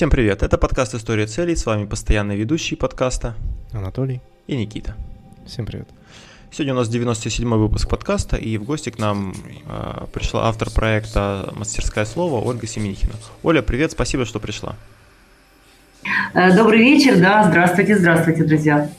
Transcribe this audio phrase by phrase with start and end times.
[0.00, 3.34] Всем привет, это подкаст «История целей», с вами постоянный ведущий подкаста
[3.70, 4.96] Анатолий и Никита.
[5.46, 5.90] Всем привет.
[6.50, 9.34] Сегодня у нас 97-й выпуск подкаста, и в гости к нам
[9.68, 13.12] э, пришла автор проекта «Мастерское слово» Ольга Семенихина.
[13.42, 14.74] Оля, привет, спасибо, что пришла.
[16.32, 18.90] Э, добрый вечер, да, здравствуйте, здравствуйте, друзья.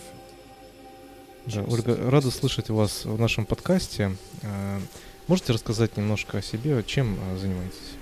[1.47, 4.11] Да, Ольга, рада слышать вас в нашем подкасте.
[4.43, 4.77] Э,
[5.27, 8.00] можете рассказать немножко о себе, чем э, занимаетесь?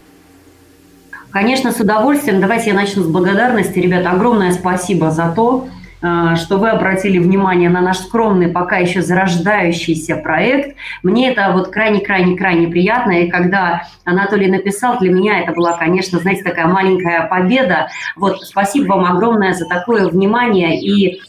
[1.31, 2.41] Конечно, с удовольствием.
[2.41, 3.77] Давайте я начну с благодарности.
[3.77, 5.67] Ребята, огромное спасибо за то,
[6.01, 10.75] э, что вы обратили внимание на наш скромный, пока еще зарождающийся проект.
[11.03, 13.11] Мне это вот крайне-крайне-крайне приятно.
[13.11, 17.89] И когда Анатолий написал, для меня это была, конечно, знаете, такая маленькая победа.
[18.15, 21.21] Вот спасибо вам огромное за такое внимание и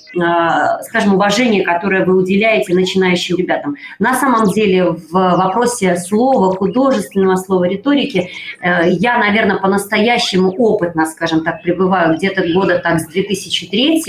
[0.82, 3.76] скажем, уважение, которое вы уделяете начинающим ребятам.
[3.98, 11.44] На самом деле в вопросе слова, художественного слова, риторики, э, я, наверное, по-настоящему опытно, скажем
[11.44, 14.02] так, пребываю где-то года так с 2003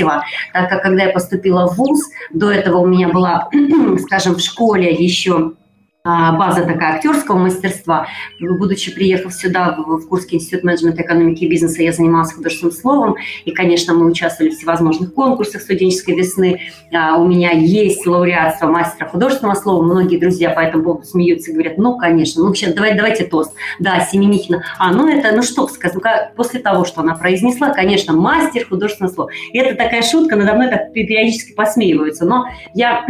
[0.54, 3.50] так как когда я поступила в ВУЗ, до этого у меня была,
[4.00, 5.53] скажем, в школе еще
[6.03, 8.07] база такая актерского мастерства.
[8.39, 13.16] Будучи приехав сюда, в Курский институт менеджмента экономики и бизнеса, я занималась художественным словом.
[13.45, 16.61] И, конечно, мы участвовали в всевозможных конкурсах студенческой весны.
[16.94, 19.83] А, у меня есть лауреатство мастера художественного слова.
[19.83, 23.53] Многие друзья по этому поводу смеются и говорят, ну, конечно, ну, сейчас давай, давайте тост.
[23.79, 24.63] Да, Семенихина.
[24.79, 26.02] А, ну, это, ну, что сказать, ну,
[26.35, 29.29] после того, что она произнесла, конечно, мастер художественного слова.
[29.53, 32.25] И это такая шутка, надо мной так периодически посмеиваются.
[32.25, 33.05] Но я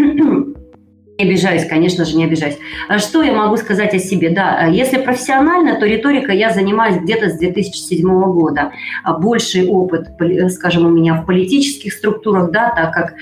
[1.21, 2.57] Не обижаюсь, конечно же, не обижаюсь.
[2.87, 4.31] А что я могу сказать о себе?
[4.31, 8.71] Да, а если профессионально, то риторика я занимаюсь где-то с 2007 года.
[9.03, 10.07] А больший опыт,
[10.51, 13.13] скажем, у меня в политических структурах, да, так как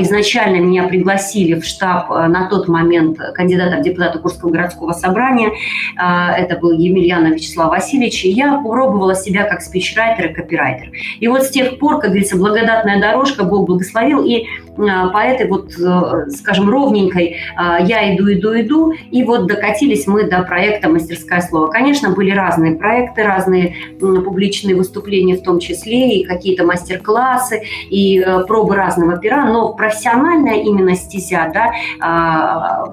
[0.00, 5.50] изначально меня пригласили в штаб на тот момент кандидата в депутата Курского городского собрания.
[5.96, 8.24] Это был Емельянов Вячеслав Васильевич.
[8.26, 10.90] И я попробовала себя как спичрайтер и копирайтер.
[11.18, 14.44] И вот с тех пор, как говорится, благодатная дорожка, Бог благословил, и
[14.78, 20.28] по этой вот, э, скажем, ровненькой а, я иду, иду, иду, и вот докатились мы
[20.30, 21.68] до проекта «Мастерское слово».
[21.68, 28.44] Конечно, были разные проекты, разные публичные выступления в том числе, и какие-то мастер-классы, и э,
[28.46, 32.92] пробы разного пера, но профессиональная именно стезя да, а,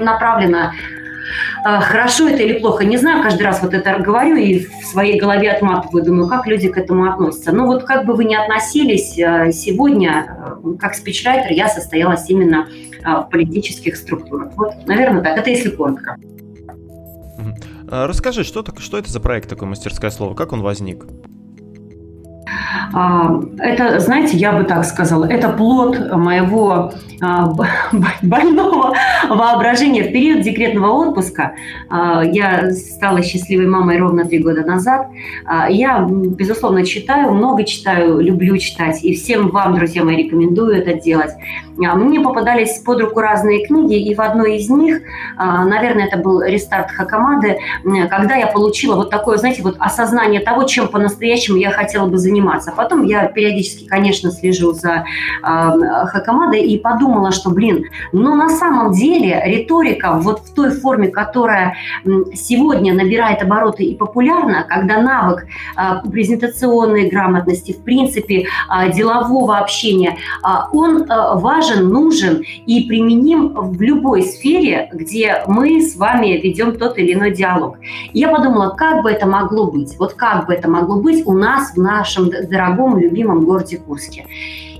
[0.00, 1.09] направлена а,
[1.64, 5.50] хорошо это или плохо, не знаю, каждый раз вот это говорю и в своей голове
[5.50, 7.52] отматываю, думаю, как люди к этому относятся.
[7.52, 12.66] Но вот как бы вы ни относились, сегодня, э, как спичрайтер, я состоялась именно
[13.04, 14.52] а, в политических структурах.
[14.56, 15.38] Вот, наверное, так.
[15.38, 16.16] Это если коротко.
[17.90, 21.06] А, расскажи, что, что это за проект такой «Мастерское слово», как он возник?
[22.92, 27.52] А, это, знаете, я бы так сказала, это плод моего а,
[28.22, 28.94] больного
[29.28, 30.04] воображения.
[30.04, 31.52] В период декретного отпуска
[31.88, 35.08] а, я стала счастливой мамой ровно три года назад.
[35.68, 41.32] Я, безусловно, читаю, много читаю, люблю читать, и всем вам, друзья мои, рекомендую это делать.
[41.76, 45.00] Мне попадались под руку разные книги, и в одной из них,
[45.38, 47.58] наверное, это был «Рестарт Хакамады»,
[48.10, 52.49] когда я получила вот такое, знаете, вот осознание того, чем по-настоящему я хотела бы заниматься.
[52.76, 55.04] Потом я периодически, конечно, слежу за
[55.42, 61.76] Хакамадой и подумала, что, блин, но на самом деле риторика вот в той форме, которая
[62.34, 65.46] сегодня набирает обороты и популярна, когда навык
[65.76, 73.80] а, презентационной грамотности, в принципе, а, делового общения, а, он важен, нужен и применим в
[73.80, 77.78] любой сфере, где мы с вами ведем тот или иной диалог.
[78.12, 81.72] Я подумала, как бы это могло быть, вот как бы это могло быть у нас
[81.74, 84.26] в нашем дорогом, любимом городе Курске.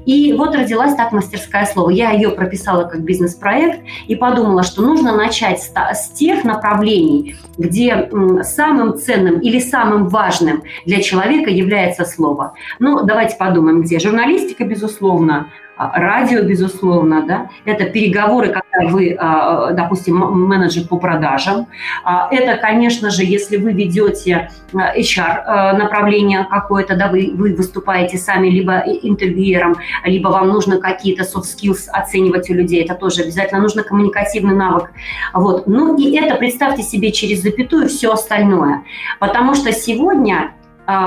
[0.06, 1.90] И вот родилась так мастерское слово.
[1.90, 8.08] Я ее прописала как бизнес-проект и подумала, что нужно начать с тех направлений, где
[8.42, 12.54] самым ценным или самым важным для человека является слово.
[12.78, 13.98] Ну, давайте подумаем, где.
[13.98, 15.48] Журналистика, безусловно,
[15.94, 21.66] радио, безусловно, да, это переговоры, когда вы, а, допустим, менеджер по продажам.
[22.04, 28.48] А, это, конечно же, если вы ведете HR направление какое-то, да, вы, вы выступаете сами
[28.48, 33.82] либо интервьюером, либо вам нужно какие-то soft skills оценивать у людей, это тоже обязательно нужно
[33.82, 34.92] коммуникативный навык.
[35.32, 35.66] Вот.
[35.66, 38.82] Ну и это, представьте себе, через запятую все остальное.
[39.18, 40.59] Потому что сегодня а,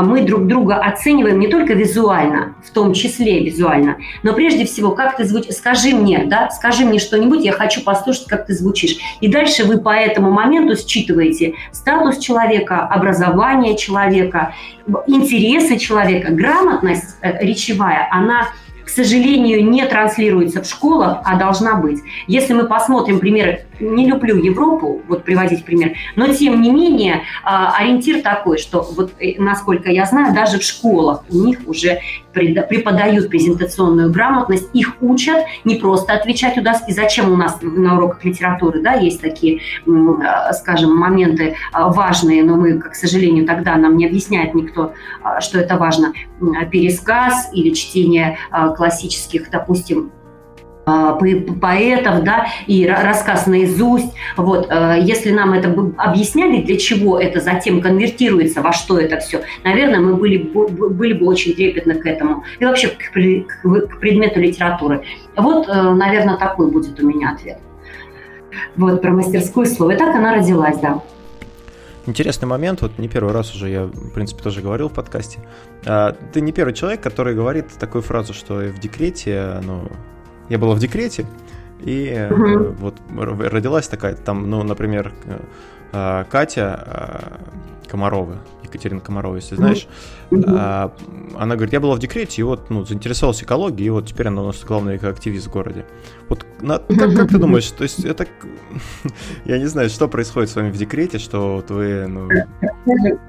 [0.04, 5.18] мы друг друга оцениваем не только визуально, в том числе визуально, но прежде всего, как
[5.18, 5.56] ты звучишь.
[5.56, 8.98] Скажи мне, да, скажи мне что-нибудь, я хочу послушать, как ты звучишь.
[9.22, 14.54] И дальше вы по этому моменту считываете статус человека, образование человека,
[15.08, 18.48] интересы человека, грамотность э, речевая, она
[18.86, 22.00] к сожалению, не транслируется в школах, а должна быть.
[22.28, 27.76] Если мы посмотрим примеры не люблю Европу, вот приводить пример, но тем не менее а,
[27.78, 32.00] ориентир такой, что вот э, насколько я знаю, даже в школах у них уже
[32.34, 36.92] преподают презентационную грамотность, их учат не просто отвечать у доски.
[36.92, 42.56] Зачем у нас на уроках литературы, да, есть такие, а, скажем, моменты а, важные, но
[42.56, 44.94] мы, к сожалению, тогда нам не объясняет никто,
[45.40, 46.14] что это важно.
[46.72, 48.38] Пересказ или чтение
[48.76, 50.12] классических, допустим,
[50.86, 54.14] поэтов, да, и рассказ наизусть.
[54.36, 59.42] Вот, э, если нам это объясняли, для чего это затем конвертируется, во что это все,
[59.64, 62.44] наверное, мы были, были бы очень трепетны к этому.
[62.60, 65.04] И вообще к, к предмету литературы.
[65.36, 67.60] Вот, э, наверное, такой будет у меня ответ.
[68.76, 69.92] Вот, про мастерскую слово.
[69.92, 71.02] И так она родилась, да.
[72.06, 75.40] Интересный момент, вот не первый раз уже я, в принципе, тоже говорил в подкасте.
[75.86, 79.88] А, ты не первый человек, который говорит такую фразу, что в декрете, ну,
[80.50, 81.26] я была в декрете,
[81.82, 82.76] и угу.
[82.80, 85.40] вот родилась такая, там, ну, например, э,
[85.94, 87.40] Катя
[87.88, 89.88] Комарова, Екатерина Комарова, если знаешь,
[90.32, 90.92] mm-hmm.
[91.38, 94.42] она говорит, я была в декрете, и вот, ну, заинтересовалась экологией, и вот теперь она
[94.42, 95.86] у нас главный активист в городе.
[96.28, 98.26] Вот на, как, как ты думаешь, то есть это,
[99.46, 102.30] я не знаю, что происходит с вами в декрете, что вот вы, ну...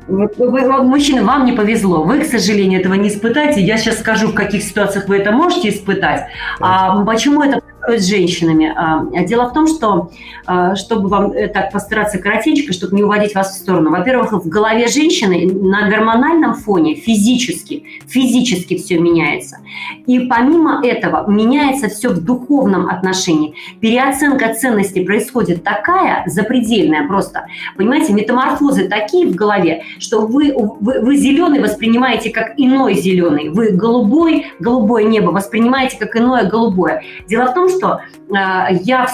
[0.08, 4.28] Вот, вы, мужчины, вам не повезло, вы, к сожалению, этого не испытаете, я сейчас скажу,
[4.28, 6.28] в каких ситуациях вы это можете испытать,
[6.58, 8.72] а почему это с женщинами?
[8.76, 10.10] А, дело в том, что,
[10.46, 14.48] а, чтобы вам э, так постараться коротенько, чтобы не уводить вас в сторону, во-первых, в
[14.48, 19.58] голове женщины на гормональном фоне физически, физически все меняется.
[20.06, 23.54] И помимо этого меняется все в духовном отношении.
[23.80, 27.46] Переоценка ценностей происходит такая, запредельная просто.
[27.76, 33.48] Понимаете, метаморфозы такие в голове, что вы, вы, вы зеленый воспринимаете как иной зеленый.
[33.48, 37.02] Вы голубой, голубое небо воспринимаете как иное голубое.
[37.28, 39.06] Дело в том, что э, я,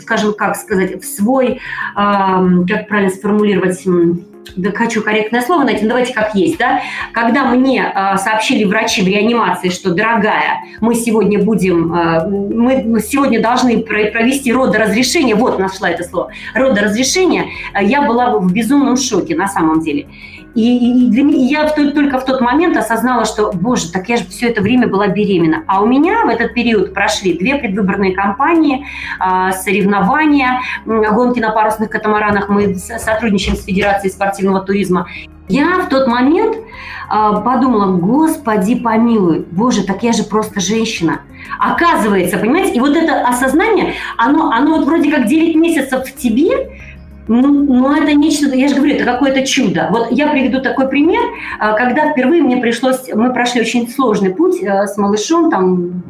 [0.00, 1.60] скажем, как сказать, в свой,
[1.94, 3.84] как правильно сформулировать,
[4.54, 6.80] да хочу корректное слово найти, но давайте как есть, да,
[7.12, 13.42] когда мне э, сообщили врачи в реанимации, что, дорогая, мы сегодня будем, э, мы сегодня
[13.42, 19.48] должны провести родоразрешение, вот нашла это слово, родоразрешение, э, я была в безумном шоке на
[19.48, 20.06] самом деле.
[20.56, 24.16] И, и, для меня, я в, только в тот момент осознала, что, боже, так я
[24.16, 25.64] же все это время была беременна.
[25.66, 28.86] А у меня в этот период прошли две предвыборные кампании,
[29.20, 32.48] э, соревнования, гонки на парусных катамаранах.
[32.48, 35.06] Мы сотрудничаем с Федерацией спортивного туризма.
[35.48, 36.60] Я в тот момент э,
[37.44, 41.20] подумала, господи помилуй, боже, так я же просто женщина.
[41.58, 46.80] Оказывается, понимаете, и вот это осознание, оно, оно вот вроде как 9 месяцев в тебе,
[47.28, 49.88] ну, ну, это нечто, я же говорю, это какое-то чудо.
[49.90, 51.22] Вот я приведу такой пример,
[51.58, 56.02] а, когда впервые мне пришлось, мы прошли очень сложный путь э, с малышом, там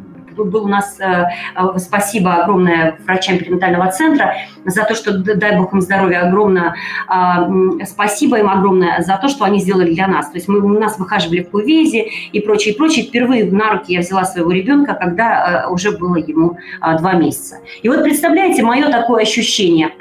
[0.45, 1.25] был у нас э,
[1.55, 4.35] э, спасибо огромное врачам перинатального центра
[4.65, 6.75] за то, что, дай бог им здоровья, огромное
[7.07, 7.47] а,
[7.85, 10.29] спасибо им огромное за то, что они сделали для нас.
[10.29, 13.05] То есть мы у нас выхаживали в кувезе и прочее, прочее.
[13.05, 17.57] Впервые на руки я взяла своего ребенка, когда э, уже было ему а, два месяца.
[17.81, 19.91] И вот представляете, мое такое ощущение.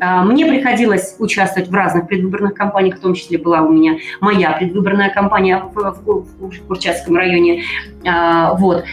[0.00, 4.52] А, мне приходилось участвовать в разных предвыборных кампаниях, в том числе была у меня моя
[4.52, 7.62] предвыборная кампания в, в, в Курчатском районе.
[8.58, 8.84] Вот.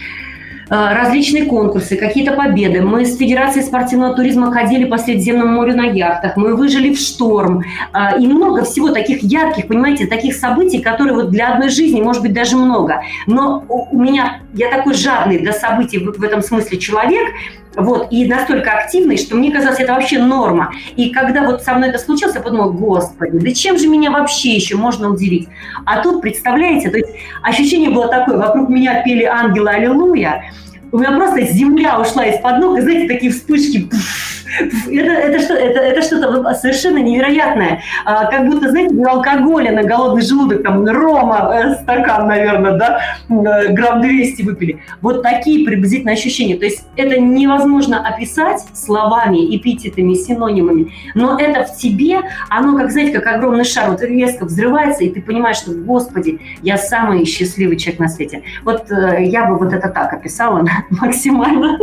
[0.70, 2.82] Э, различные конкурсы, какие-то победы.
[2.82, 7.62] Мы с Федерацией спортивного туризма ходили по Средиземному морю на яхтах, мы выжили в шторм.
[7.94, 12.22] Э, и много всего таких ярких, понимаете, таких событий, которые вот для одной жизни, может
[12.22, 13.02] быть, даже много.
[13.26, 17.28] Но у меня, я такой жадный для событий в этом смысле человек,
[17.76, 20.72] вот, и настолько активный, что мне казалось, это вообще норма.
[20.96, 24.50] И когда вот со мной это случилось, я подумала, господи, да чем же меня вообще
[24.50, 25.48] еще можно удивить?
[25.84, 27.10] А тут, представляете, то есть
[27.42, 30.52] ощущение было такое, вокруг меня пели ангелы аллилуйя,
[30.90, 35.54] у меня просто земля ушла из-под ног, и знаете, такие вспышки, пфф, это, это, что,
[35.54, 37.82] это, это что-то совершенно невероятное.
[38.04, 43.00] А, как будто, знаете, не алкоголя на голодный желудок, там, рома, э, стакан, наверное, да,
[43.28, 44.80] э, грамм 200 выпили.
[45.00, 46.56] Вот такие приблизительные ощущения.
[46.56, 53.18] То есть это невозможно описать словами, эпитетами, синонимами, но это в тебе, оно, как, знаете,
[53.18, 58.00] как огромный шар, вот резко взрывается, и ты понимаешь, что, господи, я самый счастливый человек
[58.00, 58.42] на свете.
[58.64, 61.78] Вот э, я бы вот это так описала максимально,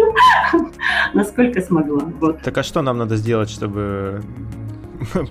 [1.13, 2.03] насколько смогла.
[2.19, 2.41] Вот.
[2.41, 4.24] Так а что нам надо сделать, чтобы...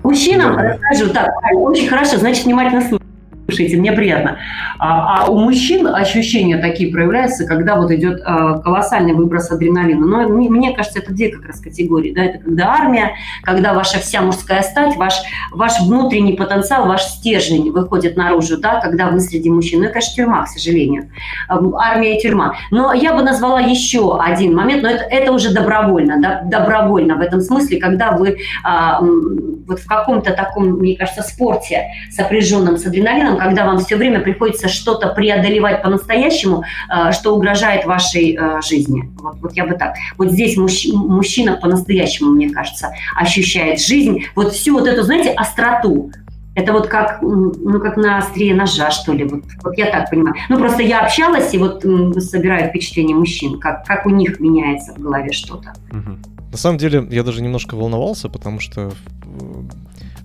[0.02, 3.13] Мужчинам расскажу, так, очень хорошо, значит, внимательно слушайте.
[3.46, 4.38] Слушайте, мне приятно.
[4.78, 10.06] А, а у мужчин ощущения такие проявляются, когда вот идет а, колоссальный выброс адреналина.
[10.06, 12.12] Но мне, мне кажется, это две как раз категории.
[12.12, 12.24] Да?
[12.24, 15.14] Это когда армия, когда ваша вся мужская стать, ваш,
[15.50, 19.80] ваш внутренний потенциал, ваш стержень выходит наружу, да, когда вы среди мужчин.
[19.80, 21.10] Ну и, конечно, тюрьма, к сожалению.
[21.48, 22.56] Армия и тюрьма.
[22.70, 27.20] Но я бы назвала еще один момент, но это, это уже добровольно, да, добровольно в
[27.20, 33.33] этом смысле, когда вы а, вот в каком-то таком, мне кажется, спорте, сопряженном с адреналином,
[33.36, 39.10] когда вам все время приходится что-то преодолевать по-настоящему, а, что угрожает вашей а, жизни.
[39.18, 39.94] Вот, вот я бы так.
[40.16, 46.10] Вот здесь мужч, мужчина по-настоящему, мне кажется, ощущает жизнь, вот всю вот эту, знаете, остроту,
[46.54, 49.24] это вот как, ну, как на острие ножа, что ли.
[49.24, 50.36] Вот, вот я так понимаю.
[50.48, 54.98] Ну, просто я общалась и вот собираю впечатление мужчин, как, как у них меняется в
[54.98, 55.74] голове что-то.
[56.52, 58.92] На самом деле, я даже немножко волновался, потому что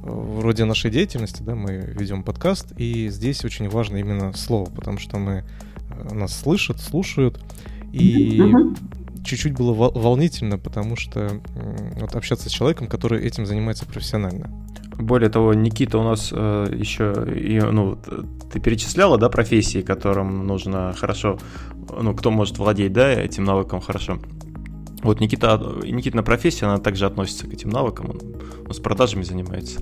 [0.01, 5.18] вроде нашей деятельности, да, мы ведем подкаст, и здесь очень важно именно слово, потому что
[5.18, 5.44] мы
[5.89, 7.39] э, нас слышат, слушают,
[7.91, 8.75] и угу.
[9.24, 11.41] чуть-чуть было волнительно, потому что
[12.00, 14.50] вот общаться с человеком, который этим занимается профессионально.
[14.98, 17.98] Более того, Никита у нас э, еще, и, ну,
[18.51, 21.39] ты перечисляла, да, профессии, которым нужно хорошо,
[21.89, 24.20] ну, кто может владеть, да, этим навыком хорошо.
[25.01, 28.20] Вот Никита, Никитина профессия, она также относится к этим навыкам, он,
[28.68, 29.79] он с продажами занимается.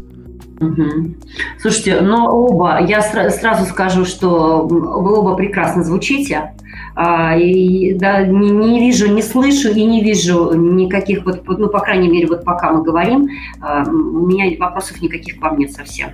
[0.59, 1.15] Угу.
[1.59, 6.53] Слушайте, но оба, я сра- сразу скажу, что вы оба прекрасно звучите.
[6.95, 11.79] А, и, да, не, не вижу, не слышу и не вижу никаких, вот, ну, по
[11.79, 13.29] крайней мере, вот пока мы говорим,
[13.61, 16.09] а, у меня вопросов никаких к вам нет совсем.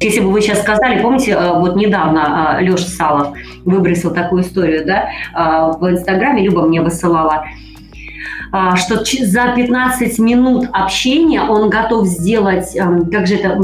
[0.00, 5.10] Если бы вы сейчас сказали, помните, а, вот недавно Леша Салов выбросил такую историю, да,
[5.78, 7.44] в Инстаграме, Люба мне высылала, а,
[8.76, 13.58] что за 15 минут общения он готов сделать, эм, как же это,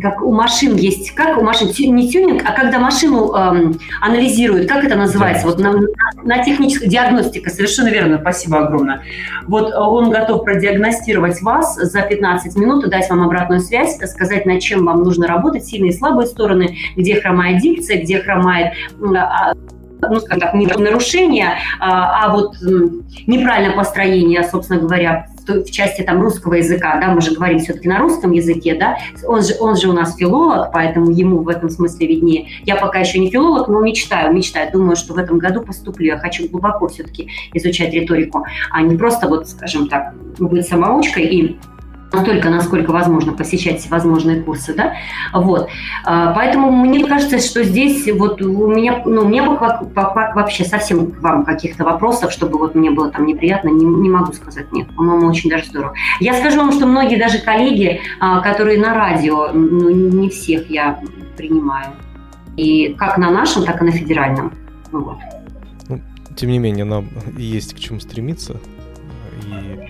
[0.00, 4.84] как у машин есть, как у машин, не тюнинг, а когда машину эм, анализируют, как
[4.84, 5.72] это называется, вот на,
[6.22, 9.02] на технической диагностика, совершенно верно, спасибо огромное.
[9.48, 14.46] Вот э, он готов продиагностировать вас за 15 минут и дать вам обратную связь, сказать,
[14.46, 19.54] над чем вам нужно работать, сильные и слабые стороны, где хромает дикция, где хромает а,
[20.10, 22.56] ну, скажем так, не нарушение, а, а вот
[23.26, 27.98] неправильное построение, собственно говоря, в части там русского языка, да, мы же говорим все-таки на
[27.98, 32.06] русском языке, да, он же, он же у нас филолог, поэтому ему в этом смысле
[32.06, 32.48] виднее.
[32.64, 36.06] Я пока еще не филолог, но мечтаю, мечтаю, думаю, что в этом году поступлю.
[36.06, 41.58] Я хочу глубоко все-таки изучать риторику, а не просто вот, скажем так, быть самоучкой и
[42.12, 44.94] настолько, насколько возможно, посещать всевозможные курсы, да,
[45.32, 45.68] вот.
[46.04, 51.20] А, поэтому мне кажется, что здесь вот у меня, ну, у меня вообще совсем к
[51.20, 54.88] вам каких-то вопросов, чтобы вот мне было там неприятно, не, не могу сказать нет.
[54.96, 55.94] По-моему, очень даже здорово.
[56.20, 60.98] Я скажу вам, что многие даже коллеги, а, которые на радио, ну, не всех я
[61.36, 61.88] принимаю.
[62.56, 64.52] И как на нашем, так и на федеральном.
[64.90, 65.18] Ну вот.
[65.88, 66.00] Ну,
[66.36, 68.58] тем не менее, нам есть к чему стремиться.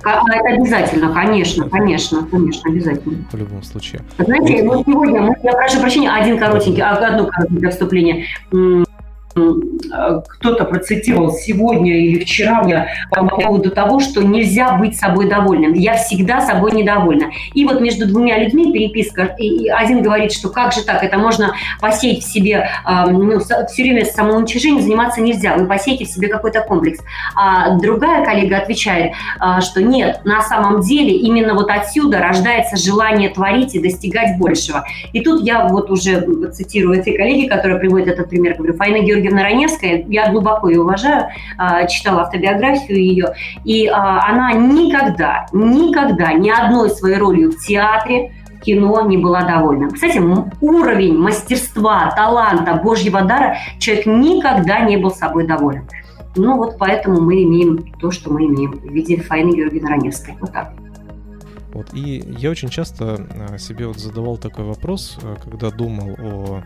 [0.05, 3.19] А, это обязательно, конечно, конечно, конечно, обязательно.
[3.33, 4.03] В любом случае.
[4.19, 8.25] Знаете, вот сегодня, я прошу прощения, один коротенький, одно коротенькое вступление
[10.29, 15.73] кто-то процитировал сегодня или вчера мне по поводу того, что нельзя быть собой довольным.
[15.73, 17.31] Я всегда собой недовольна.
[17.55, 21.55] И вот между двумя людьми переписка, и один говорит, что как же так, это можно
[21.81, 27.01] посеять в себе, ну, все время самоуничижением заниматься нельзя, вы посеете в себе какой-то комплекс.
[27.35, 33.31] А другая коллега отвечает, а, что нет, на самом деле именно вот отсюда рождается желание
[33.31, 34.85] творить и достигать большего.
[35.13, 36.21] И тут я вот уже
[36.53, 40.83] цитирую этой коллеги, которая приводит этот пример, говорю, Фаина Георгиевна Георгиевна Раневская, я глубоко ее
[40.83, 47.57] уважаю, а, читала автобиографию ее, и а, она никогда, никогда ни одной своей ролью в
[47.59, 48.33] театре,
[48.63, 49.91] кино не была довольна.
[49.91, 50.19] Кстати,
[50.61, 55.89] уровень мастерства, таланта, божьего дара человек никогда не был собой доволен.
[56.37, 60.35] Ну вот поэтому мы имеем то, что мы имеем в виде Фаины Георгиевны Раневской.
[60.41, 60.73] Вот так.
[61.73, 66.63] Вот, и я очень часто а, себе вот задавал такой вопрос, когда думал о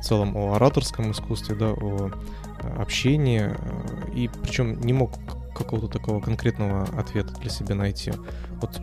[0.00, 5.12] в целом о ораторском искусстве, да, о э, общении, э, и причем не мог
[5.54, 8.12] какого-то такого конкретного ответа для себя найти.
[8.60, 8.80] Вот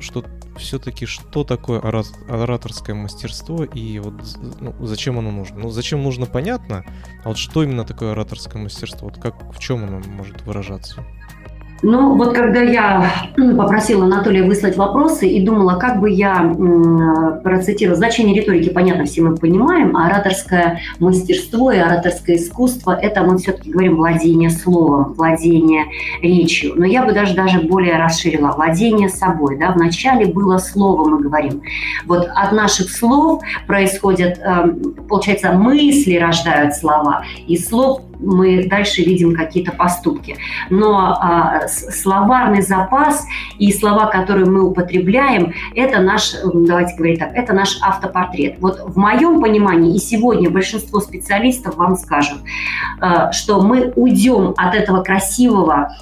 [0.00, 0.24] что
[0.56, 4.14] все-таки что такое ораторское мастерство и вот
[4.60, 5.58] ну, зачем оно нужно?
[5.58, 6.84] Ну, зачем нужно, понятно,
[7.24, 9.08] а вот что именно такое ораторское мастерство?
[9.08, 11.04] Вот как, в чем оно может выражаться?
[11.84, 16.54] Ну, вот когда я попросила Анатолия выслать вопросы и думала, как бы я
[17.42, 23.36] процитировала, значение риторики, понятно, все мы понимаем, а ораторское мастерство и ораторское искусство– это мы
[23.36, 25.84] все-таки говорим владение словом, владение
[26.22, 26.72] речью.
[26.74, 29.58] Но я бы даже, даже более расширила– владение собой.
[29.58, 29.72] Да?
[29.72, 31.60] Вначале было слово, мы говорим.
[32.06, 39.34] Вот от наших слов происходят, эм, получается, мысли рождают слова, и слов мы дальше видим
[39.34, 40.36] какие-то поступки.
[40.70, 43.26] Но а, словарный запас
[43.58, 48.56] и слова, которые мы употребляем, это наш, давайте говорить так, это наш автопортрет.
[48.60, 52.40] Вот в моем понимании и сегодня большинство специалистов вам скажут,
[53.00, 55.94] а, что мы уйдем от этого красивого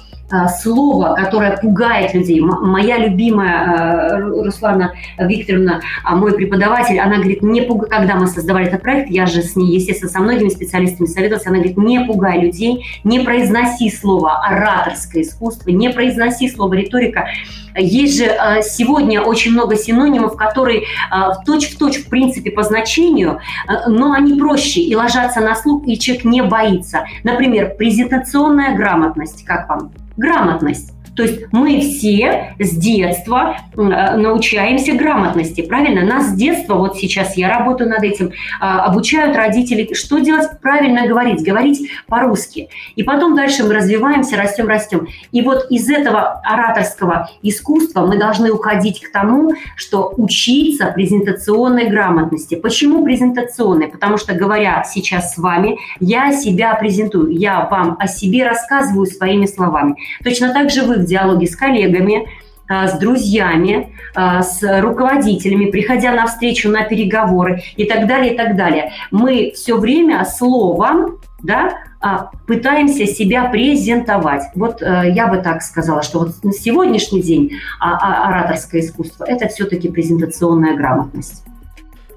[0.61, 2.41] слово, которое пугает людей.
[2.41, 8.67] Моя любимая э, Руслана Викторовна, а, мой преподаватель, она говорит, не пугай, когда мы создавали
[8.67, 12.39] этот проект, я же с ней, естественно, со многими специалистами советовалась, она говорит, не пугай
[12.39, 17.27] людей, не произноси слово ораторское искусство, не произноси слово риторика.
[17.75, 23.39] Есть же э, сегодня очень много синонимов, которые в точь-в-точь, в принципе, по значению,
[23.87, 27.05] но они проще и ложатся на слух, и человек не боится.
[27.23, 29.91] Например, презентационная грамотность, как вам?
[30.17, 30.93] грамотность.
[31.15, 36.01] То есть мы все с детства э, научаемся грамотности, правильно?
[36.01, 41.07] Нас с детства, вот сейчас я работаю над этим, а, обучают родители, что делать, правильно
[41.07, 42.69] говорить, говорить по-русски.
[42.95, 45.07] И потом дальше мы развиваемся, растем, растем.
[45.31, 52.55] И вот из этого ораторского искусства мы должны уходить к тому, что учиться презентационной грамотности.
[52.55, 53.87] Почему презентационной?
[53.87, 59.45] Потому что, говоря сейчас с вами, я себя презентую, я вам о себе рассказываю своими
[59.45, 59.95] словами.
[60.23, 62.27] Точно так же вы в диалоге с коллегами,
[62.67, 68.37] а, с друзьями, а, с руководителями, приходя на встречу, на переговоры и так далее, и
[68.37, 68.93] так далее.
[69.11, 74.43] Мы все время словом да, а, пытаемся себя презентовать.
[74.55, 79.89] Вот э, я бы так сказала, что вот на сегодняшний день ораторское искусство– это все-таки
[79.89, 81.43] презентационная грамотность.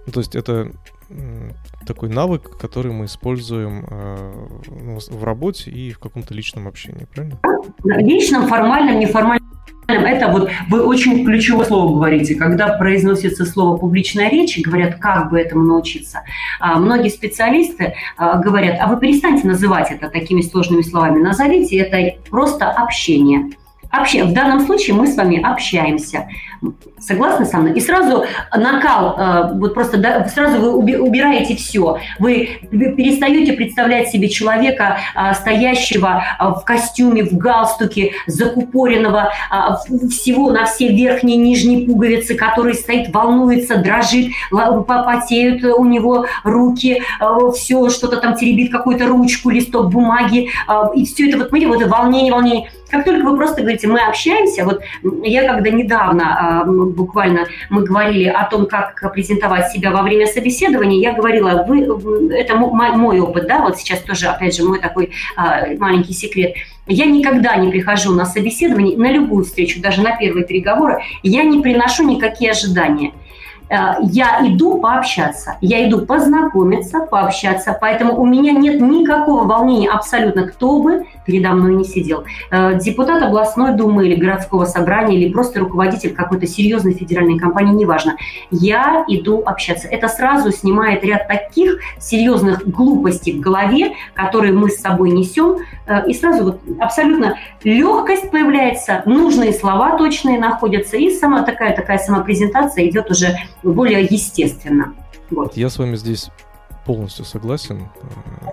[0.06, 0.70] Ну, то есть это
[1.86, 7.38] такой навык, который мы используем э, ну, в работе и в каком-то личном общении, правильно?
[7.84, 9.46] Личном, формальном, неформальном.
[9.88, 12.34] Это вот вы очень ключевое слово говорите.
[12.34, 16.22] Когда произносится слово публичная речь, говорят, как бы этому научиться.
[16.58, 21.22] А, многие специалисты а, говорят, а вы перестаньте называть это такими сложными словами.
[21.22, 23.52] Назовите это просто общение.
[23.90, 24.24] Обще...
[24.24, 26.28] В данном случае мы с вами общаемся.
[26.98, 27.72] Согласны со мной?
[27.74, 28.24] И сразу
[28.56, 31.98] накал, э, вот просто да, сразу вы убираете все.
[32.18, 39.32] Вы перестаете представлять себе человека, э, стоящего э, в костюме, в галстуке, закупоренного
[40.10, 44.32] всего на все верхние и нижние пуговицы, который стоит, волнуется, дрожит,
[44.86, 47.02] потеют у него руки,
[47.54, 50.50] все что-то там теребит, какую-то ручку, листок бумаги.
[50.94, 52.70] И все это, вот, понимаете, вот волнение, волнение.
[52.90, 54.80] Как только вы просто говорите, мы общаемся, вот
[55.24, 61.12] я когда недавно, буквально мы говорили о том, как презентовать себя во время собеседования, я
[61.12, 61.82] говорила, вы,
[62.32, 66.54] это мой опыт, да, вот сейчас тоже, опять же, мой такой а, маленький секрет.
[66.86, 71.60] Я никогда не прихожу на собеседование, на любую встречу, даже на первые переговоры, я не
[71.60, 73.12] приношу никакие ожидания–
[73.68, 80.80] я иду пообщаться, я иду познакомиться, пообщаться, поэтому у меня нет никакого волнения абсолютно, кто
[80.80, 82.24] бы передо мной не сидел.
[82.50, 88.16] Э, депутат областной думы или городского собрания, или просто руководитель какой-то серьезной федеральной компании, неважно.
[88.50, 89.88] Я иду общаться.
[89.88, 96.08] Это сразу снимает ряд таких серьезных глупостей в голове, которые мы с собой несем, э,
[96.08, 102.88] и сразу вот абсолютно легкость появляется, нужные слова точные находятся, и сама такая, такая самопрезентация
[102.88, 104.94] идет уже более естественно.
[105.30, 105.56] Вот.
[105.56, 106.30] Я с вами здесь
[106.84, 107.88] полностью согласен.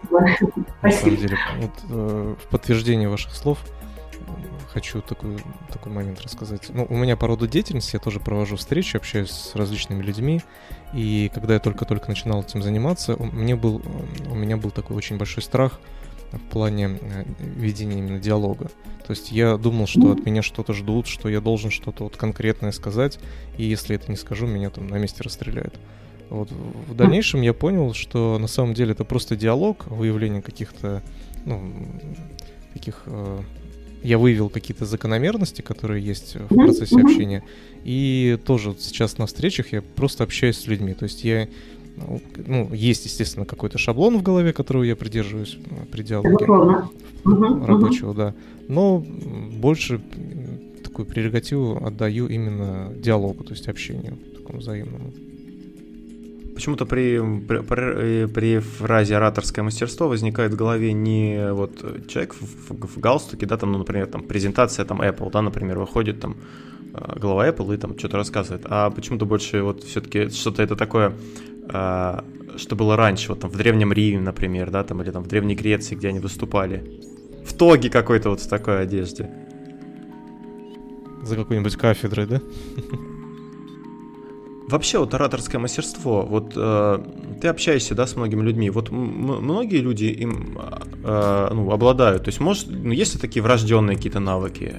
[0.07, 0.65] Спасибо.
[0.81, 3.59] На самом деле, вот, э, в подтверждение ваших слов
[4.73, 5.37] хочу такой,
[5.71, 6.69] такой момент рассказать.
[6.69, 10.41] Ну, у меня по роду деятельности, я тоже провожу встречи, общаюсь с различными людьми,
[10.95, 13.83] и когда я только-только начинал этим заниматься, у меня был,
[14.31, 15.79] у меня был такой очень большой страх
[16.33, 17.23] в плане э,
[17.55, 18.71] ведения именно диалога.
[19.05, 22.71] То есть я думал, что от меня что-то ждут, что я должен что-то вот конкретное
[22.71, 23.19] сказать,
[23.57, 25.77] и если это не скажу, меня там на месте расстреляют.
[26.29, 26.49] Вот.
[26.51, 31.03] В дальнейшем я понял, что на самом деле это просто диалог, выявление каких-то,
[31.45, 31.71] ну,
[32.73, 33.03] таких...
[33.05, 33.41] Э,
[34.03, 37.41] я выявил какие-то закономерности, которые есть в процессе общения,
[37.85, 40.93] и тоже сейчас на встречах я просто общаюсь с людьми.
[40.93, 41.47] То есть я
[41.95, 46.45] ну, ну, есть, естественно, какой-то шаблон в голове, которого я придерживаюсь э, при диалоге
[47.23, 48.33] рабочего, да.
[48.67, 50.01] Но больше
[50.83, 55.11] такую прерогативу отдаю именно диалогу, то есть общению такому взаимному.
[56.53, 62.87] почему-то при, при, при фразе ораторское мастерство возникает в голове не вот человек в, в,
[62.95, 66.35] в галстуке, да, там, ну, например, там презентация там Apple, да, например, выходит там
[66.93, 71.13] э, глава Apple и там что-то рассказывает, а почему-то больше вот все-таки что-то это такое,
[71.67, 75.55] что было раньше, вот там в Древнем Риме, например, да, там, или там в Древней
[75.55, 76.83] Греции, где они выступали,
[77.45, 79.29] в тоге какой-то вот в такой одежде.
[81.23, 82.41] За какой-нибудь кафедрой, да?
[84.67, 87.03] Вообще вот ораторское мастерство, вот э,
[87.41, 90.57] ты общаешься, да, с многими людьми, вот многие люди им
[91.03, 94.75] э, ну, обладают, то есть может, ну, есть ли такие врожденные какие-то навыки?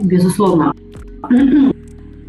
[0.00, 0.74] Безусловно.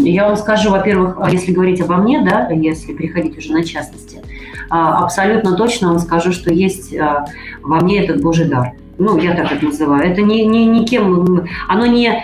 [0.09, 4.21] Я вам скажу, во-первых, если говорить обо мне, да, если переходить уже на частности,
[4.69, 7.25] а, абсолютно точно вам скажу, что есть а,
[7.61, 8.73] во мне этот Божий дар.
[8.97, 10.09] Ну, я так это называю.
[10.09, 12.23] Это не, не, никем, оно не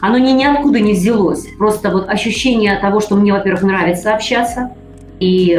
[0.00, 1.46] оно ни, ниоткуда не взялось.
[1.56, 4.72] Просто вот ощущение того, что мне, во-первых, нравится общаться,
[5.18, 5.58] и,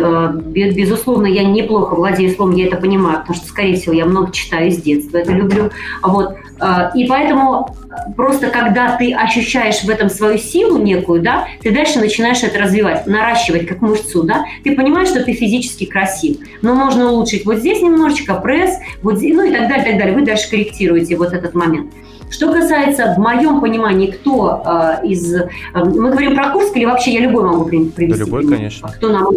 [0.54, 4.72] безусловно, я неплохо владею словом, я это понимаю, потому что, скорее всего, я много читаю
[4.72, 5.72] с детства, это люблю.
[6.04, 6.36] Вот.
[6.60, 7.76] Э, и поэтому
[8.16, 13.08] просто когда ты ощущаешь в этом свою силу некую, да, ты дальше начинаешь это развивать,
[13.08, 17.82] наращивать как мышцу, да, ты понимаешь, что ты физически красив, но можно улучшить вот здесь
[17.82, 20.16] немножечко пресс, вот здесь, ну и так далее, так далее.
[20.16, 21.92] Вы дальше корректируете вот этот момент.
[22.30, 25.34] Что касается, в моем понимании, кто э, из...
[25.34, 28.08] Э, мы говорим про Курск или вообще я любой могу привести?
[28.08, 28.90] Да, любой, пример, конечно.
[28.90, 29.28] Кто нам...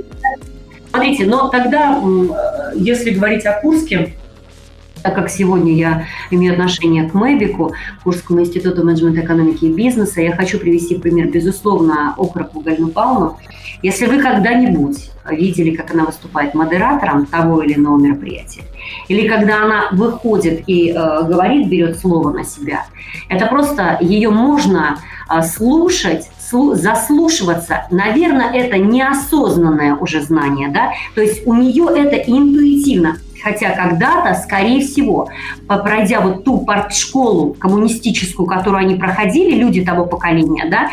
[0.90, 2.00] Смотрите, но тогда,
[2.74, 4.14] если говорить о Курске,
[5.02, 7.72] так как сегодня я имею отношение к МЭБИКу,
[8.04, 13.38] Курскому институту менеджмента экономики и бизнеса, я хочу привести пример, безусловно, окроку Галину Павловну.
[13.82, 18.62] Если вы когда-нибудь видели, как она выступает модератором того или иного мероприятия,
[19.08, 22.86] или когда она выходит и э, говорит, берет слово на себя,
[23.28, 24.98] это просто ее можно
[25.30, 27.86] э, слушать, слу, заслушиваться.
[27.90, 33.18] Наверное, это неосознанное уже знание, да, то есть у нее это интуитивно.
[33.42, 35.28] Хотя когда-то, скорее всего,
[35.68, 40.88] пройдя вот ту школу коммунистическую, которую они проходили, люди того поколения, да,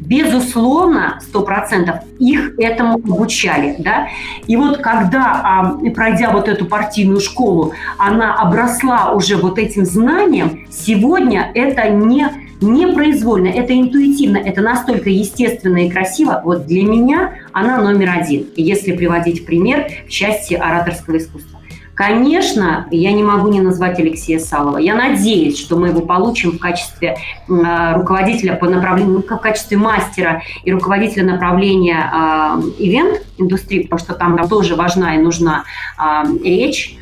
[0.00, 4.08] безусловно, сто процентов их этому обучали, да.
[4.46, 10.66] И вот когда, а, пройдя вот эту партийную школу, она обросла уже вот этим знанием,
[10.70, 12.28] сегодня это не
[12.64, 16.40] непроизвольно, это интуитивно, это настолько естественно и красиво.
[16.44, 21.60] Вот для меня она номер один, если приводить пример в части ораторского искусства.
[21.94, 24.78] Конечно, я не могу не назвать Алексея Салова.
[24.78, 27.16] Я надеюсь, что мы его получим в качестве
[27.48, 34.36] э, руководителя по направлению, в качестве мастера и руководителя направления э, ивент-индустрии, потому что там,
[34.36, 35.64] там тоже важна и нужна
[35.96, 36.98] э, речь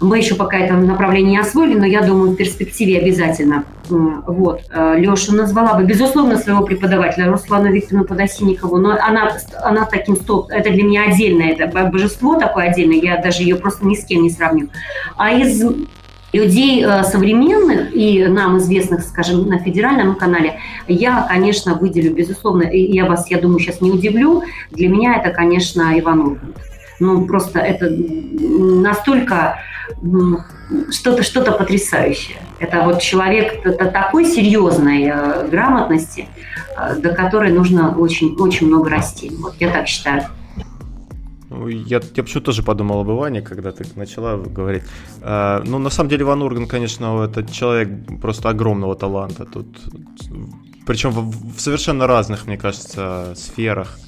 [0.00, 3.64] мы еще пока это направление не освоили, но я думаю, в перспективе обязательно.
[3.88, 4.60] Вот.
[4.70, 10.50] Э, Леша назвала бы, безусловно, своего преподавателя Руслану Викторовну Подосинникову, но она, она таким стоп,
[10.50, 14.22] это для меня отдельное, это божество такое отдельное, я даже ее просто ни с кем
[14.22, 14.68] не сравню.
[15.16, 15.64] А из
[16.32, 22.92] людей э, современных и нам известных, скажем, на федеральном канале, я, конечно, выделю, безусловно, и
[22.92, 26.56] я вас, я думаю, сейчас не удивлю, для меня это, конечно, Иван Ургант.
[27.00, 29.58] Ну, просто это настолько
[30.90, 32.38] что-то что-то потрясающее.
[32.58, 36.28] Это вот человек это такой серьезной э, грамотности,
[36.76, 39.30] э, до которой нужно очень, очень много расти.
[39.38, 40.24] Вот я так считаю.
[41.50, 44.82] Я, я почему тоже подумал об Иване, когда ты начала говорить.
[45.22, 47.88] А, ну, на самом деле, Иван Урган, конечно, это человек
[48.20, 49.46] просто огромного таланта.
[49.46, 49.66] Тут,
[50.86, 53.98] причем в, в совершенно разных, мне кажется, сферах.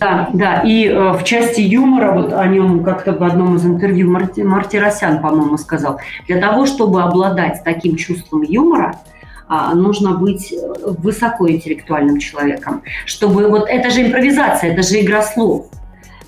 [0.00, 4.10] Да, да, и э, в части юмора, вот о нем как-то в одном из интервью
[4.10, 8.96] Марти, Мартиросян, по-моему, сказал, для того, чтобы обладать таким чувством юмора,
[9.48, 15.66] э, нужно быть высокоинтеллектуальным человеком, чтобы вот это же импровизация, это же игра слов.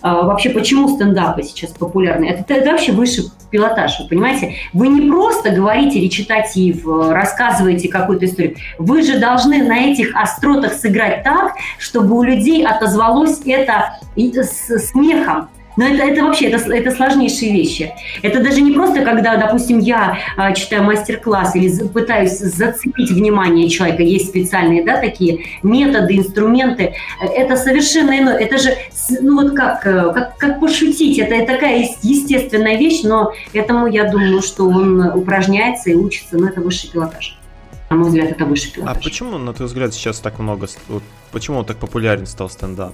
[0.02, 2.26] А, вообще, почему стендапы сейчас популярны?
[2.26, 4.54] Это, это вообще выше пилотаж, вы понимаете?
[4.72, 8.56] Вы не просто говорите речитатив, рассказываете какую-то историю.
[8.78, 15.48] Вы же должны на этих остротах сыграть так, чтобы у людей отозвалось это смехом,
[15.80, 17.94] но это, это вообще, это, это сложнейшие вещи.
[18.20, 24.02] Это даже не просто, когда, допустим, я а, читаю мастер-класс или пытаюсь зацепить внимание человека,
[24.02, 26.96] есть специальные, да, такие методы, инструменты.
[27.22, 28.36] Это совершенно иное.
[28.36, 28.76] Это же,
[29.22, 34.04] ну вот как, э, как, как пошутить, это, это такая естественная вещь, но этому, я
[34.04, 37.38] думаю, что он упражняется и учится, но это высший пилотаж.
[37.88, 38.98] На мой взгляд, это высший пилотаж.
[38.98, 42.92] А почему, на твой взгляд, сейчас так много, вот, почему он так популярен стал стендап?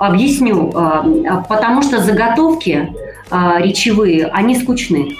[0.00, 0.72] Объясню.
[0.74, 1.04] А,
[1.46, 2.94] потому что заготовки
[3.30, 5.16] а, речевые, они скучны.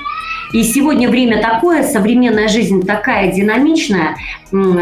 [0.54, 4.16] И сегодня время такое, современная жизнь такая динамичная,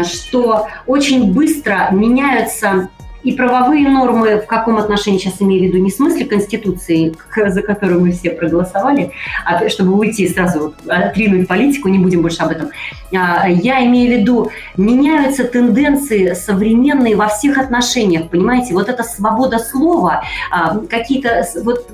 [0.03, 2.89] что очень быстро меняются
[3.23, 7.15] и правовые нормы, в каком отношении сейчас имею в виду, не в смысле Конституции,
[7.47, 9.11] за которую мы все проголосовали,
[9.45, 12.69] а чтобы уйти сразу, отринуть политику, не будем больше об этом.
[13.15, 18.73] А, я имею в виду, меняются тенденции современные во всех отношениях, понимаете?
[18.73, 21.87] Вот эта свобода слова, а, какие-то, вот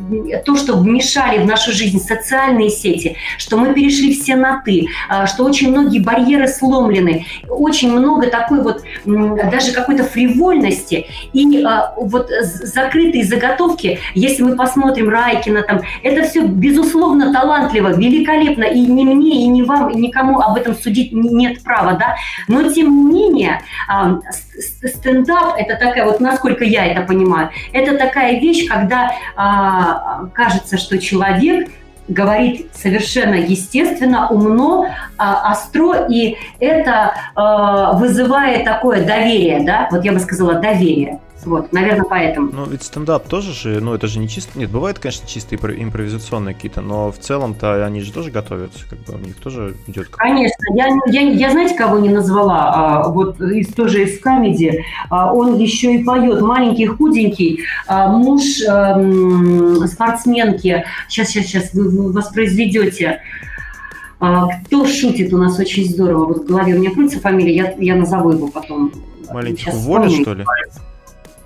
[0.46, 5.26] то, что вмешали в нашу жизнь социальные сети, что мы перешли все на «ты», а,
[5.28, 12.30] что очень многие барьеры сломлены, очень много такой вот даже какой-то фривольности, и а, вот
[12.30, 19.44] закрытые заготовки, если мы посмотрим Райкина, там, это все, безусловно, талантливо, великолепно, и ни мне,
[19.44, 22.16] и ни вам, и никому об этом судить нет права, да,
[22.48, 24.20] но тем не менее, а,
[24.86, 30.98] стендап, это такая, вот насколько я это понимаю, это такая вещь, когда а, кажется, что
[30.98, 31.70] человек
[32.08, 34.88] говорит совершенно естественно, умно,
[35.18, 41.20] а, остро, и это э, вызывает такое доверие, да, вот я бы сказала доверие.
[41.46, 42.50] Вот, наверное, поэтому.
[42.52, 44.58] Ну, ведь стендап тоже же, ну, это же не чисто...
[44.58, 49.14] Нет, бывает, конечно, чисто импровизационные какие-то, но в целом-то они же тоже готовятся, как бы
[49.14, 50.10] у них тоже идет...
[50.10, 50.64] Конечно.
[50.76, 52.72] Я, я, я знаете, кого не назвала?
[52.74, 54.84] А, вот из, тоже из комедии.
[55.10, 56.42] А, он еще и поет.
[56.42, 57.62] Маленький, худенький.
[57.88, 59.00] А, муж а,
[59.88, 60.84] спортсменки.
[61.08, 63.22] Сейчас, сейчас, сейчас вы воспроизведете.
[64.20, 66.26] А, кто шутит у нас очень здорово?
[66.26, 68.92] Вот в голове у меня крутится фамилия, я, я назову его потом.
[69.32, 70.46] Маленький Воля, что ли?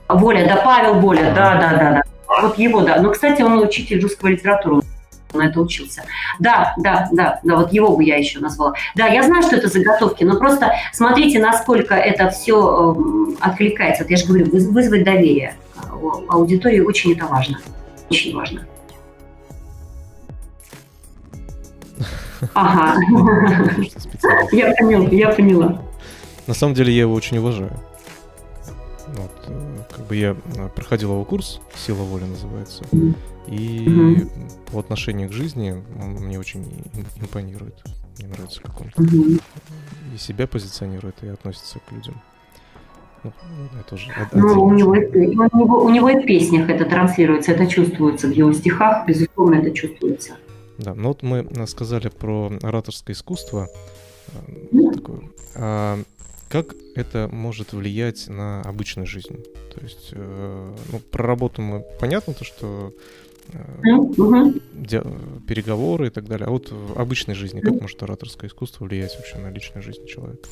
[0.10, 2.04] Воля, да, Павел Воля, да, да, да, да.
[2.41, 3.02] Вот его, да.
[3.02, 4.82] Но, кстати, он учитель русского литературы
[5.34, 6.04] на это учился.
[6.39, 8.74] Да, да, да, да, вот его бы я еще назвала.
[8.95, 14.04] Да, я знаю, что это заготовки, но просто смотрите, насколько это все э, откликается.
[14.04, 15.56] Вот я же говорю, вызвать доверие.
[16.30, 17.60] Аудитории очень это важно.
[18.10, 18.65] Очень важно.
[22.54, 22.95] Ага.
[24.52, 25.82] Я поняла, я поняла.
[26.48, 27.72] На самом деле я его очень уважаю.
[29.19, 32.86] Вот, э, как бы я э, проходил его курс «Сила воли» называется,
[33.47, 34.29] и mm
[34.71, 36.63] по отношению к жизни он мне очень
[37.19, 37.84] импонирует.
[38.17, 39.41] Мне нравится, как он mm
[40.15, 42.21] и себя позиционирует, и относится к людям.
[43.23, 43.32] Ну,
[43.77, 47.67] это уже ну, у, него, у, него, у него и в песнях это транслируется, это
[47.67, 50.38] чувствуется в его стихах, безусловно, это чувствуется.
[50.77, 53.67] Да, ну вот мы э, сказали про ораторское искусство.
[54.93, 55.21] Такое.
[55.55, 55.99] А,
[56.50, 59.44] как это может влиять на обычную жизнь?
[59.74, 62.92] То есть, э, ну, про работу мы понятно, то, что
[63.54, 63.60] э,
[65.48, 66.48] переговоры и так далее.
[66.48, 70.50] А вот в обычной жизни как может ораторское искусство влиять вообще на личную жизнь человека?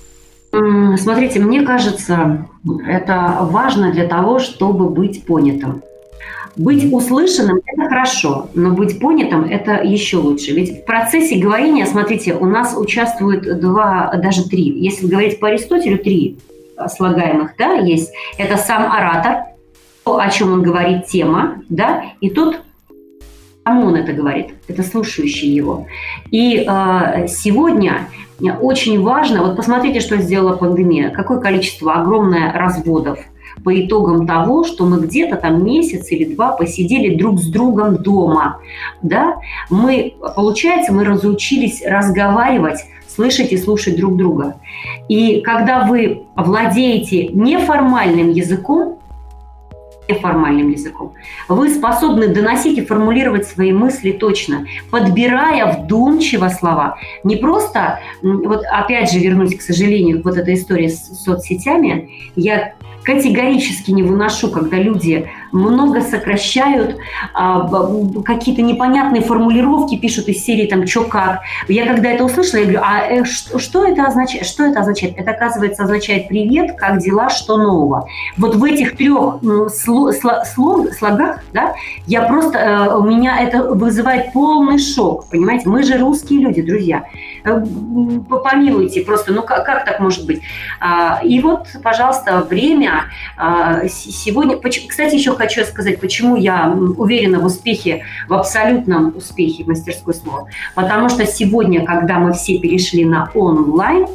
[0.98, 2.48] Смотрите, мне кажется,
[2.86, 5.84] это важно для того, чтобы быть понятым.
[6.58, 10.54] Быть услышанным– это хорошо, но быть понятым– это еще лучше.
[10.54, 14.64] Ведь в процессе говорения, смотрите, у нас участвуют два, даже три.
[14.64, 16.40] Если говорить по Аристотелю, три
[16.88, 18.12] слагаемых, да, есть.
[18.40, 19.44] Это сам оратор,
[20.04, 22.60] то, о чем он говорит, тема, да, и тот,
[23.64, 25.86] кому он это говорит, это слушающий его.
[26.32, 28.08] И э, сегодня
[28.62, 33.20] очень важно, вот посмотрите, что сделала пандемия, какое количество огромное разводов–
[33.64, 38.60] по итогам того, что мы где-то там месяц или два посидели друг с другом дома.
[39.02, 39.38] Да?
[39.70, 42.86] Мы, получается, мы разучились разговаривать
[43.18, 44.58] слышать и слушать друг друга.
[45.10, 49.00] И когда вы владеете неформальным языком,
[50.08, 51.14] неформальным языком,
[51.50, 56.98] вы способны доносить и формулировать свои мысли точно, подбирая вдумчиво слова.
[57.24, 62.76] Не просто, вот опять же вернусь, к сожалению, к вот этой истории с соцсетями, я
[63.08, 66.98] категорически не выношу, когда люди много сокращают,
[67.34, 67.66] а,
[68.26, 71.40] какие-то непонятные формулировки пишут из серии там «чё как».
[71.70, 74.46] Я когда это услышала, я говорю, а э, что, это означает?
[74.46, 75.18] Что это означает?
[75.18, 78.10] Это, оказывается, означает «привет, как дела, что нового?».
[78.36, 79.40] Вот в этих трех
[79.74, 81.76] сло, сло, сло, слогах, да,
[82.08, 85.70] я просто, э, у меня это вызывает полный шок, понимаете?
[85.70, 87.06] Мы же русские люди, друзья.
[87.48, 87.62] Э,
[88.28, 90.42] помилуйте просто, ну как, как так может быть?
[90.80, 93.06] А, и вот, пожалуйста, время
[93.38, 94.58] а, сегодня...
[94.58, 100.48] Кстати, еще хочу сказать, почему я уверена в успехе, в абсолютном успехе мастерской слова.
[100.76, 104.08] Потому что сегодня, когда мы все перешли на онлайн,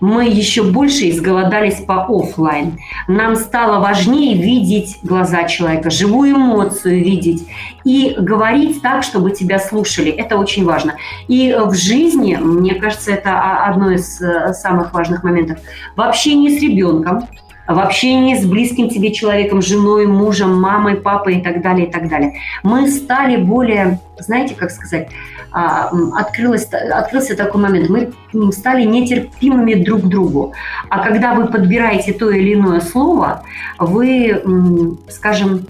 [0.00, 2.78] мы еще больше изголодались по офлайн.
[3.06, 7.46] Нам стало важнее видеть глаза человека, живую эмоцию видеть
[7.84, 10.10] и говорить так, чтобы тебя слушали.
[10.10, 10.96] Это очень важно.
[11.26, 15.58] И в жизни, мне кажется, это одно из э, самых важных моментов.
[15.96, 17.26] В общении с ребенком,
[17.68, 22.08] в общении с близким тебе человеком, женой, мужем, мамой, папой и так далее, и так
[22.08, 22.40] далее.
[22.62, 25.10] Мы стали более, знаете, как сказать,
[25.50, 27.88] а, открылось, открылся такой момент,
[28.32, 30.54] мы стали нетерпимыми друг к другу.
[30.88, 33.42] А когда вы подбираете то или иное слово,
[33.78, 35.66] вы, скажем,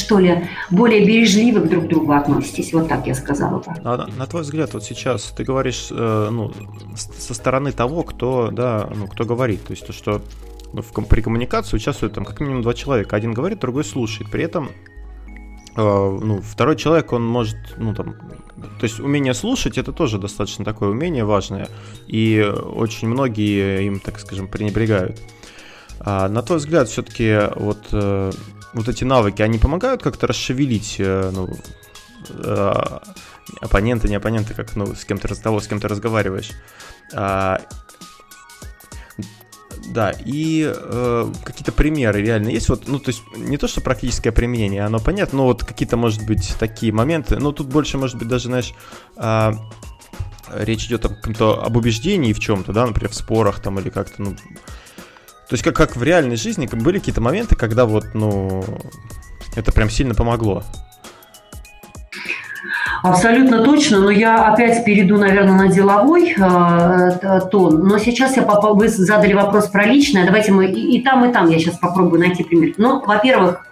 [0.00, 2.72] что ли, более бережливы друг к другу относитесь.
[2.72, 3.66] Вот так я сказала бы.
[3.84, 6.52] А на, твой взгляд, вот сейчас ты говоришь э, ну,
[6.96, 9.64] со стороны того, кто, да, ну, кто говорит.
[9.64, 10.22] То есть то, что
[10.72, 13.16] ну, в, при коммуникации участвуют там как минимум два человека.
[13.16, 14.30] Один говорит, другой слушает.
[14.30, 14.70] При этом
[15.76, 18.14] э, ну, второй человек, он может, ну, там,
[18.78, 21.68] то есть умение слушать, это тоже достаточно такое умение важное,
[22.06, 25.20] и очень многие им, так скажем, пренебрегают.
[26.00, 28.32] А на твой взгляд, все-таки вот э,
[28.72, 31.48] вот эти навыки, они помогают как-то расшевелить, э, ну,
[32.30, 32.72] э,
[33.60, 36.50] оппонента, не оппонента, как, ну, с кем ты разговариваешь, с кем ты разговариваешь.
[37.12, 37.60] А,
[39.88, 42.68] да, и э, какие-то примеры реально есть.
[42.68, 46.24] Вот, ну, то есть не то, что практическое применение, оно понятно, но вот какие-то, может
[46.26, 47.38] быть, такие моменты.
[47.38, 48.72] Ну, тут больше, может быть, даже, знаешь,
[49.16, 49.52] э,
[50.54, 54.36] речь идет о, об убеждении в чем-то, да, например, в спорах там или как-то, ну,
[55.50, 58.62] то есть как, как в реальной жизни были какие-то моменты, когда вот, ну,
[59.56, 60.62] это прям сильно помогло.
[63.02, 67.82] Абсолютно точно, но я опять перейду, наверное, на деловой э, тон.
[67.82, 70.24] Но сейчас я попал, вы задали вопрос про личное.
[70.24, 72.74] Давайте мы и, и там, и там я сейчас попробую найти пример.
[72.76, 73.66] Ну, во-первых,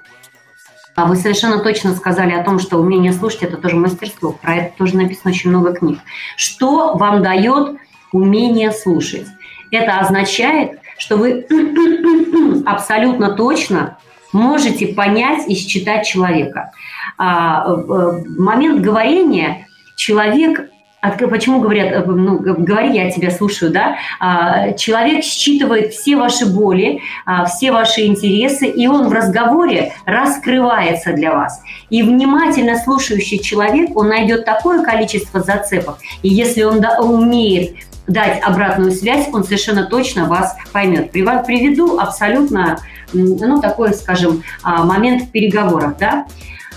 [0.96, 4.32] а вы совершенно точно сказали о том, что умение слушать– это тоже мастерство.
[4.32, 6.00] Про это тоже написано очень много книг.
[6.36, 7.76] Что вам дает
[8.10, 9.28] умение слушать?
[9.70, 11.46] Это означает, что вы
[12.66, 13.98] абсолютно точно
[14.32, 16.72] можете понять и считать человека.
[17.16, 20.68] А, в момент говорения человек
[21.00, 23.98] Почему говорят, э, ну, говори, я тебя слушаю, да?
[24.18, 31.12] А, человек считывает все ваши боли, а, все ваши интересы, и он в разговоре раскрывается
[31.12, 31.62] для вас.
[31.88, 37.76] И внимательно слушающий человек, он найдет такое количество зацепок, и если он умеет
[38.08, 41.12] дать обратную связь, он совершенно точно вас поймет.
[41.12, 42.78] Приведу абсолютно,
[43.12, 46.26] ну, такой, скажем, а, момент в переговорах, да.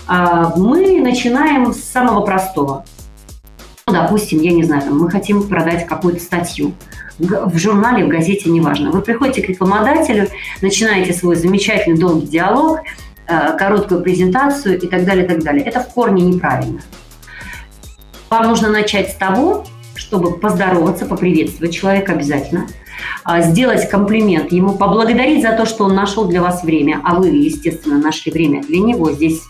[0.06, 2.84] А, мы начинаем с самого простого.
[3.86, 6.72] Ну, допустим, я не знаю, мы хотим продать какую-то статью
[7.18, 8.90] в журнале, в газете, неважно.
[8.90, 10.28] Вы приходите к рекламодателю,
[10.60, 12.80] начинаете свой замечательный долгий диалог,
[13.26, 15.64] э, короткую презентацию и так далее, и так далее.
[15.64, 16.80] Это в корне неправильно.
[18.30, 19.64] Вам нужно начать с того,
[20.02, 22.66] чтобы поздороваться, поприветствовать человека обязательно,
[23.24, 27.28] а, сделать комплимент ему, поблагодарить за то, что он нашел для вас время, а вы,
[27.28, 29.12] естественно, нашли время для него.
[29.12, 29.42] Здесь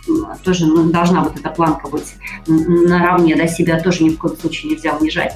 [0.44, 2.14] тоже ну, должна вот эта планка быть
[2.46, 5.34] наравне, да, себя тоже ни в коем случае нельзя унижать.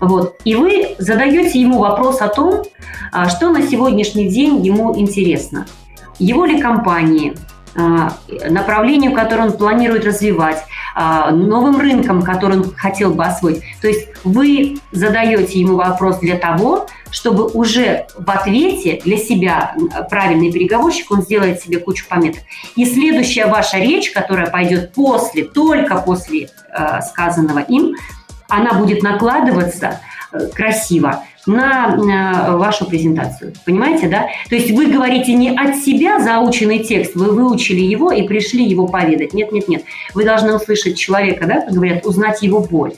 [0.00, 0.38] Вот.
[0.44, 2.62] И вы задаете ему вопрос о том,
[3.10, 5.66] а, что на сегодняшний день ему интересно.
[6.18, 7.34] Его ли компании,
[7.74, 10.62] направлению, которое он планирует развивать,
[10.94, 13.62] а, новым рынком, который он хотел бы освоить.
[13.80, 19.74] То есть вы задаете ему вопрос для того, чтобы уже в ответе для себя
[20.10, 22.42] правильный переговорщик, он сделает себе кучу пометок.
[22.74, 27.94] И следующая ваша речь, которая пойдет после, только после э, сказанного им,
[28.48, 30.00] она будет накладываться
[30.32, 33.52] э, красиво на вашу презентацию.
[33.64, 34.26] Понимаете, да?
[34.48, 38.86] То есть вы говорите не от себя заученный текст, вы выучили его и пришли его
[38.86, 39.34] поведать.
[39.34, 39.82] Нет, нет, нет.
[40.14, 42.92] Вы должны услышать человека, да, как говорят, узнать его боль.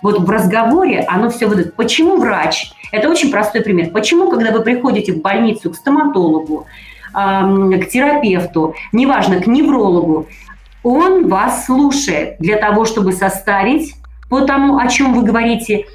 [0.00, 1.74] Вот в разговоре оно все выдает.
[1.74, 2.72] Почему врач?
[2.92, 3.90] Это очень простой пример.
[3.90, 6.66] Почему, когда вы приходите в больницу к стоматологу,
[7.12, 10.26] к терапевту, неважно, к неврологу,
[10.84, 13.94] он вас слушает для того, чтобы составить
[14.30, 15.86] по тому, о чем вы говорите,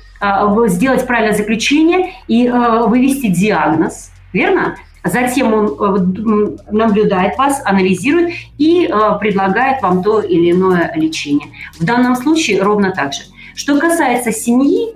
[0.67, 4.75] сделать правильное заключение и а, вывести диагноз, верно?
[5.03, 11.49] Затем он э, наблюдает вас, анализирует и э, предлагает вам то или иное лечение.
[11.77, 13.23] В данном случае ровно так же.
[13.53, 14.95] Что касается семьи,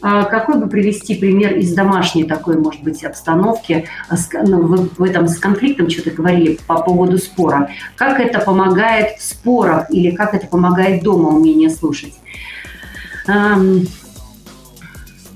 [0.00, 3.88] э, какой бы привести пример из домашней такой, может быть, обстановки,
[4.32, 7.68] ну, в этом с конфликтом что-то говорили по поводу спора.
[7.96, 12.14] Как это помогает в спорах или как это помогает дома умение слушать?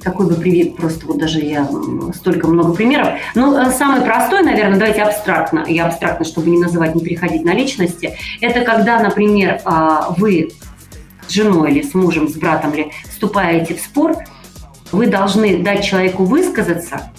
[0.03, 1.69] Какой бы привет, просто вот даже я
[2.15, 3.09] столько много примеров.
[3.35, 7.55] Ну, э, самый простой, наверное, давайте абстрактно, я абстрактно, чтобы не называть, не переходить на
[7.55, 10.53] личности, это когда, например, а, вы
[11.27, 14.17] с женой или с мужем, с братом или вступаете в спор,
[14.91, 17.11] вы должны дать человеку высказаться,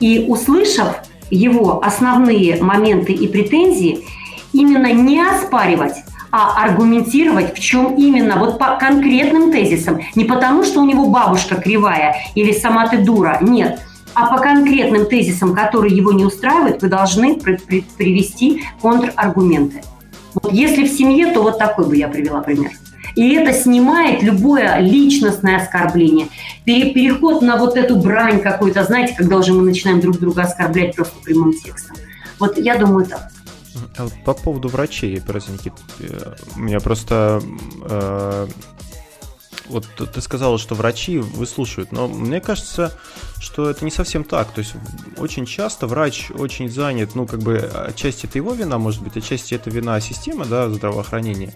[0.00, 4.04] и услышав его основные моменты и претензии,
[4.52, 5.94] именно не оспаривать,
[6.30, 10.00] а аргументировать, в чем именно, вот по конкретным тезисам.
[10.14, 13.80] Не потому, что у него бабушка кривая или сама ты дура, нет.
[14.16, 19.82] а по конкретным тезисам, которые его не устраивают, вы должны при при привести контраргументы.
[20.32, 22.70] Вот если в семье, то вот такой бы я привела пример.
[23.14, 26.28] И это снимает любое личностное оскорбление.
[26.64, 31.16] Переход на вот эту брань какую-то, знаете, когда уже мы начинаем друг друга оскорблять просто
[31.22, 31.96] прямым текстом.
[32.38, 33.30] Вот я думаю так.
[33.96, 37.42] А по поводу врачей, просто, Никит, э, у меня просто
[37.82, 38.48] э,
[39.68, 42.92] вот ты сказала, что врачи выслушивают, но мне кажется,
[43.40, 44.50] что это не совсем так.
[44.52, 44.74] То есть
[45.18, 49.54] очень часто врач очень занят, ну, как бы, отчасти это его вина, может быть, отчасти
[49.54, 51.52] это вина системы, да, здравоохранения.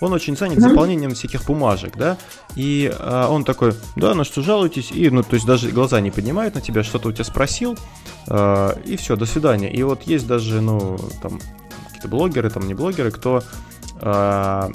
[0.00, 2.16] Он очень занят заполнением всяких бумажек, да,
[2.56, 6.10] и а, он такой, да, на что жалуетесь, и, ну, то есть даже глаза не
[6.10, 7.76] поднимает на тебя, что-то у тебя спросил,
[8.26, 9.70] а, и все, до свидания.
[9.70, 11.38] И вот есть даже, ну, там,
[12.00, 13.42] какие-то блогеры, там, не блогеры, кто
[13.96, 14.70] а,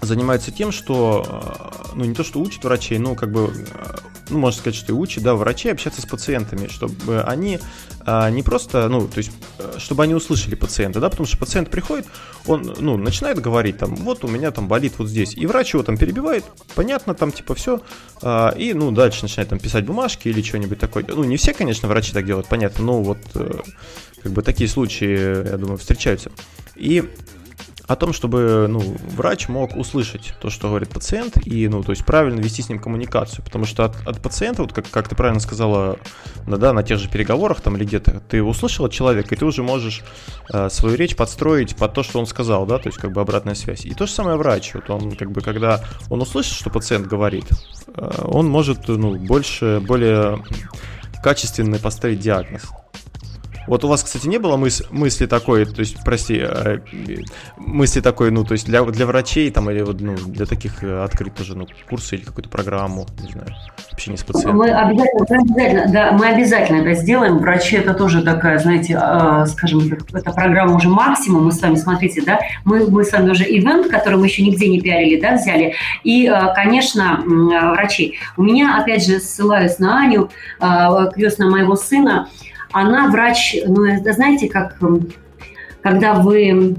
[0.00, 3.96] занимается тем, что, э, ну, не то, что учит врачей, ну, как бы, э,
[4.30, 7.58] ну, можно сказать, что и учит, да, врачей общаться с пациентами, чтобы они
[8.06, 9.30] а, не просто, ну, то есть,
[9.78, 12.06] чтобы они услышали пациента, да, потому что пациент приходит,
[12.46, 15.82] он, ну, начинает говорить, там, вот у меня там болит вот здесь, и врач его
[15.82, 17.80] там перебивает, понятно, там, типа, все,
[18.22, 21.04] а, и, ну, дальше начинает там писать бумажки или что-нибудь такое.
[21.06, 23.18] Ну, не все, конечно, врачи так делают, понятно, но вот,
[24.22, 26.30] как бы, такие случаи, я думаю, встречаются.
[26.76, 27.08] И
[27.88, 28.80] о том, чтобы ну,
[29.16, 32.78] врач мог услышать то, что говорит пациент, и ну, то есть правильно вести с ним
[32.78, 33.42] коммуникацию.
[33.42, 35.98] Потому что от, от пациента, вот как, как ты правильно сказала,
[36.46, 39.46] да, да, на тех же переговорах там или где-то, ты услышал от человека, и ты
[39.46, 40.04] уже можешь
[40.52, 43.54] э, свою речь подстроить под то, что он сказал, да, то есть как бы обратная
[43.54, 43.86] связь.
[43.86, 47.46] И то же самое врач, вот он как бы, когда он услышит, что пациент говорит,
[47.96, 50.44] э, он может ну, больше, более
[51.22, 52.64] качественный поставить диагноз.
[53.68, 56.78] Вот у вас, кстати, не было мыс мысли такой, то есть, прости, э,
[57.58, 61.04] мысли такой, ну, то есть для, для врачей там или вот, ну, для таких э,
[61.04, 63.48] открыть тоже, ну, курсы или какую-то программу, не знаю,
[63.92, 64.56] общение с пациентом?
[64.56, 67.38] Мы обязательно, обязательно, да, мы обязательно это сделаем.
[67.38, 69.80] Врачи это тоже такая, знаете, э, скажем,
[70.14, 71.44] это программа уже максимум.
[71.44, 74.68] Мы с вами, смотрите, да, мы, мы с вами уже ивент, который мы еще нигде
[74.68, 75.74] не пиарили, да, взяли.
[76.04, 78.14] И, э, конечно, врачи.
[78.38, 80.30] У меня, опять же, ссылаюсь на Аню,
[81.12, 82.28] крестная моего сына,
[82.72, 84.78] она врач, ну, знаете, как
[85.82, 86.76] когда вы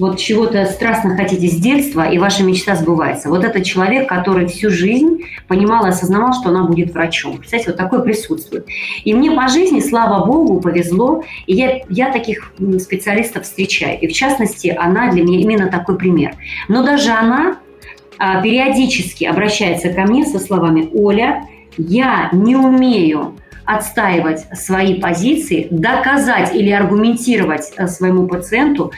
[0.00, 3.28] вот чего-то страстно хотите с детства, и ваша мечта сбывается.
[3.28, 7.36] Вот это человек, который всю жизнь понимал и осознавал, что она будет врачом.
[7.36, 8.66] Представляете, вот такое присутствует.
[9.04, 14.00] И мне по жизни, слава богу, повезло, и я, я таких специалистов встречаю.
[14.00, 16.34] И в частности, она для меня именно такой пример.
[16.68, 17.58] Но даже она
[18.18, 21.44] а, периодически обращается ко мне со словами «Оля,
[21.76, 23.34] я не умею
[23.70, 28.92] отстаивать свои позиции, доказать или аргументировать э, своему пациенту,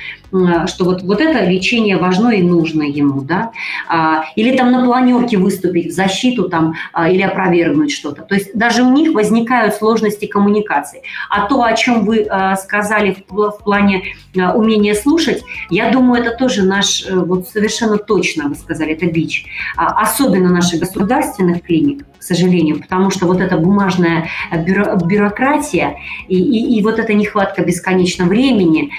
[0.67, 3.53] что вот, вот это лечение важно и нужно ему, да,
[3.89, 8.23] а, или там на планерке выступить в защиту там а, или опровергнуть что-то.
[8.23, 11.03] То есть даже у них возникают сложности коммуникации.
[11.29, 14.03] А то, о чем вы а, сказали в плане
[14.35, 19.45] умения слушать, я думаю, это тоже наш, э, вот совершенно точно вы сказали, это бич.
[19.77, 24.29] Особенно наших государственных клиник, к сожалению, потому что вот эта бумажная
[24.67, 25.97] бюро, бюрократия
[26.29, 28.91] и, и, и вот эта нехватка бесконечно времени.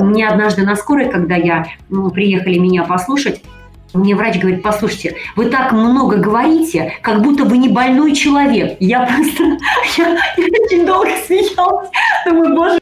[0.00, 3.42] Мне однажды на скорой, когда я ну, приехали меня послушать,
[3.92, 8.78] мне врач говорит, послушайте, вы так много говорите, как будто вы не больной человек.
[8.80, 9.42] Я просто,
[9.98, 10.08] я,
[10.38, 11.90] я очень долго смеялась.
[12.24, 12.78] Думаю, боже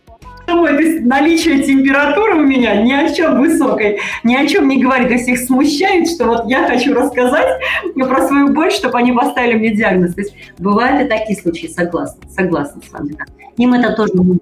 [0.46, 4.80] мой, то есть наличие температуры у меня ни о чем высокой, ни о чем не
[4.80, 5.08] говорит.
[5.08, 7.60] То есть их смущает, что вот я хочу рассказать
[7.96, 10.14] про свою боль, чтобы они поставили мне диагноз.
[10.14, 13.16] То есть бывают и такие случаи, согласна, согласна с вами.
[13.56, 14.38] Им это тоже нужно.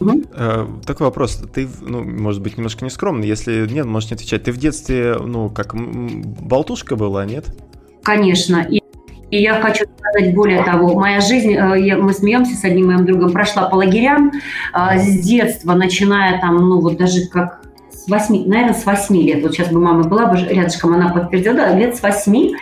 [0.00, 0.22] Угу.
[0.86, 1.42] Такой вопрос.
[1.52, 3.26] Ты, ну, может быть, немножко нескромный.
[3.28, 4.44] Если нет, можешь не отвечать.
[4.44, 7.46] Ты в детстве, ну, как болтушка была, нет?
[8.02, 8.66] Конечно.
[8.70, 8.82] И,
[9.30, 13.04] и я хочу сказать более того, моя жизнь, э, я, мы смеемся с одним моим
[13.04, 14.32] другом, прошла по лагерям
[14.72, 19.42] э, с детства, начиная там, ну, вот даже как с 8, наверное, с 8 лет.
[19.42, 22.52] Вот сейчас бы мама была бы рядышком, она подтвердила, да, лет с 8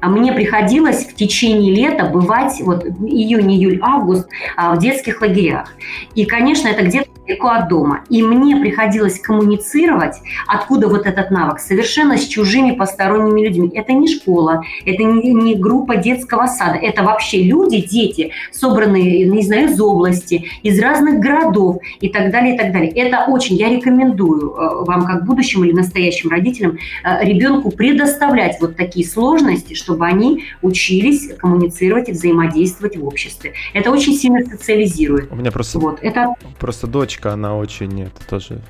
[0.00, 5.74] а мне приходилось в течение лета бывать, вот июнь, июль, август, а, в детских лагерях.
[6.14, 8.00] И, конечно, это где-то далеко от дома.
[8.08, 10.16] И мне приходилось коммуницировать,
[10.46, 13.70] откуда вот этот навык, совершенно с чужими посторонними людьми.
[13.74, 19.42] Это не школа, это не, не группа детского сада, это вообще люди, дети, собранные, не
[19.42, 22.90] знаю, из области, из разных городов и так далее, и так далее.
[22.90, 28.76] Это очень, я рекомендую э, вам, как будущим или настоящим родителям, э, ребенку предоставлять вот
[28.76, 33.52] такие сложности, чтобы они учились коммуницировать и взаимодействовать в обществе.
[33.74, 35.30] Это очень сильно социализирует.
[35.30, 36.34] У меня просто, вот, это...
[36.58, 38.60] просто дочь девочка, она очень, это тоже,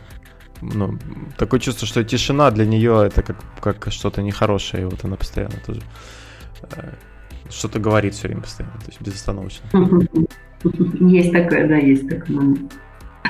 [0.61, 0.99] ну,
[1.37, 5.57] такое чувство, что тишина для нее это как, как что-то нехорошее, и вот она постоянно
[5.67, 5.81] тоже
[6.63, 6.93] э,
[7.51, 9.67] что-то говорит все время постоянно, то есть безостановочно.
[11.01, 12.73] Есть такое, да, есть момент.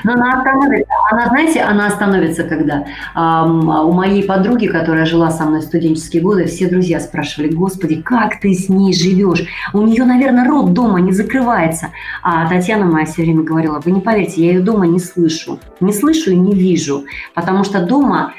[0.03, 0.93] Но она остановится.
[1.11, 2.85] Она, знаете, она остановится, когда
[3.15, 8.39] эм, у моей подруги, которая жила со мной студенческие годы, все друзья спрашивали, господи, как
[8.39, 9.45] ты с ней живешь?
[9.73, 11.89] У нее, наверное, рот дома не закрывается.
[12.23, 15.59] А Татьяна моя все время говорила, вы не поверите, я ее дома не слышу.
[15.79, 18.33] Не слышу и не вижу, потому что дома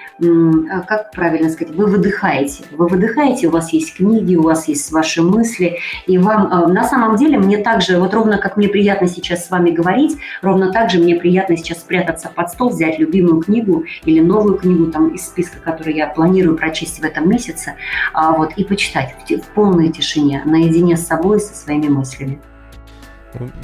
[0.86, 2.64] как правильно сказать, вы выдыхаете.
[2.72, 6.84] Вы выдыхаете, у вас есть книги, у вас есть ваши мысли, и вам а, на
[6.84, 10.90] самом деле мне также, вот ровно как мне приятно сейчас с вами говорить, ровно так
[10.90, 15.26] же мне приятно сейчас спрятаться под стол, взять любимую книгу или новую книгу там из
[15.26, 17.76] списка, который я планирую прочесть в этом месяце,
[18.12, 22.40] а, вот, и почитать в, полной тишине, наедине с собой, со своими мыслями.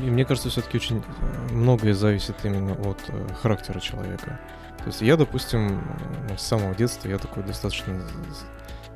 [0.00, 4.38] И мне кажется, все-таки очень э, многое зависит именно от э, характера человека.
[4.86, 5.82] То есть я, допустим,
[6.28, 8.00] ну, с самого детства я такой достаточно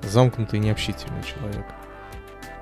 [0.03, 1.67] замкнутый, необщительный человек.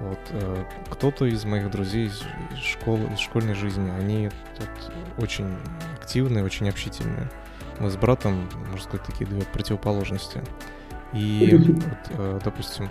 [0.01, 2.23] Вот э, кто-то из моих друзей из
[2.57, 4.71] школы, из школьной жизни, они тут
[5.19, 5.55] очень
[6.01, 7.31] активные, очень общительные.
[7.79, 10.43] Мы с братом, можно сказать, такие две противоположности.
[11.13, 12.89] И вот, э, допустим,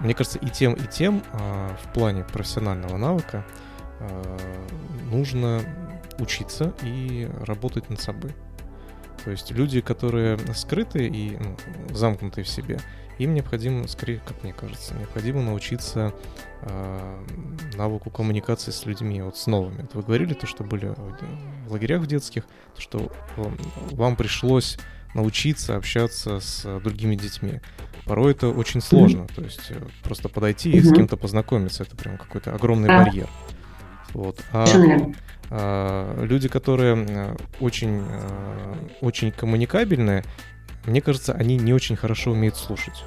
[0.00, 3.44] мне кажется, и тем, и тем э, в плане профессионального навыка
[5.12, 5.62] нужно
[6.18, 8.34] учиться и работать над собой.
[9.26, 11.56] То есть люди, которые скрыты и ну,
[11.92, 12.78] замкнуты в себе,
[13.18, 16.14] им необходимо, скорее, как мне кажется, необходимо научиться
[16.62, 17.24] э,
[17.74, 19.80] навыку коммуникации с людьми, вот с новыми.
[19.80, 20.94] Вот вы говорили то, что были
[21.66, 22.44] в лагерях в детских,
[22.76, 23.12] то, что
[23.90, 24.78] вам пришлось
[25.12, 27.60] научиться общаться с другими детьми.
[28.04, 29.34] Порой это очень сложно, mm-hmm.
[29.34, 30.78] то есть э, просто подойти mm-hmm.
[30.78, 33.28] и с кем-то познакомиться, это прям какой-то огромный барьер.
[34.14, 34.40] Вот.
[34.52, 34.66] А,
[35.50, 40.24] люди, которые очень, э, очень коммуникабельные,
[40.86, 43.04] мне кажется, они не очень хорошо умеют слушать.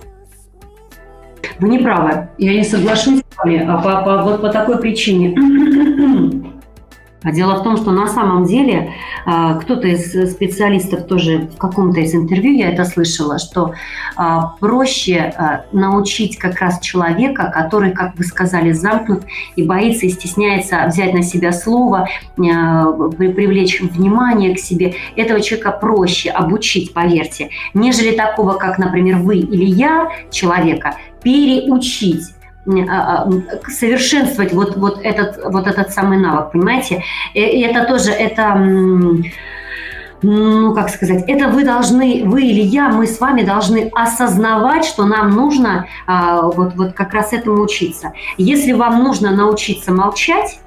[1.60, 2.30] Вы не правы.
[2.38, 5.36] Я не соглашусь с вами а по, по, вот по такой причине.
[7.22, 8.94] А дело в том, что на самом деле
[9.26, 13.74] а, кто-то из специалистов тоже в каком-то из интервью я это слышала, что
[14.16, 19.24] а, проще а, научить как раз человека, который, как вы сказали, замкнут
[19.58, 22.08] и боится и стесняется взять на себя слово,
[22.38, 24.94] привлечь внимание к себе.
[25.18, 32.34] Этого человека проще обучить, поверьте, нежели такого, как, например, вы или я, человека, переучить
[32.66, 37.04] совершенствовать вот, вот, этот, вот этот самый навык, понимаете?
[37.34, 38.56] И это тоже, это,
[40.22, 45.06] ну, как сказать, это вы должны, вы или я, мы с вами должны осознавать, что
[45.06, 48.14] нам нужно а, вот, вот как раз этому учиться.
[48.38, 50.60] Если вам нужно научиться молчать,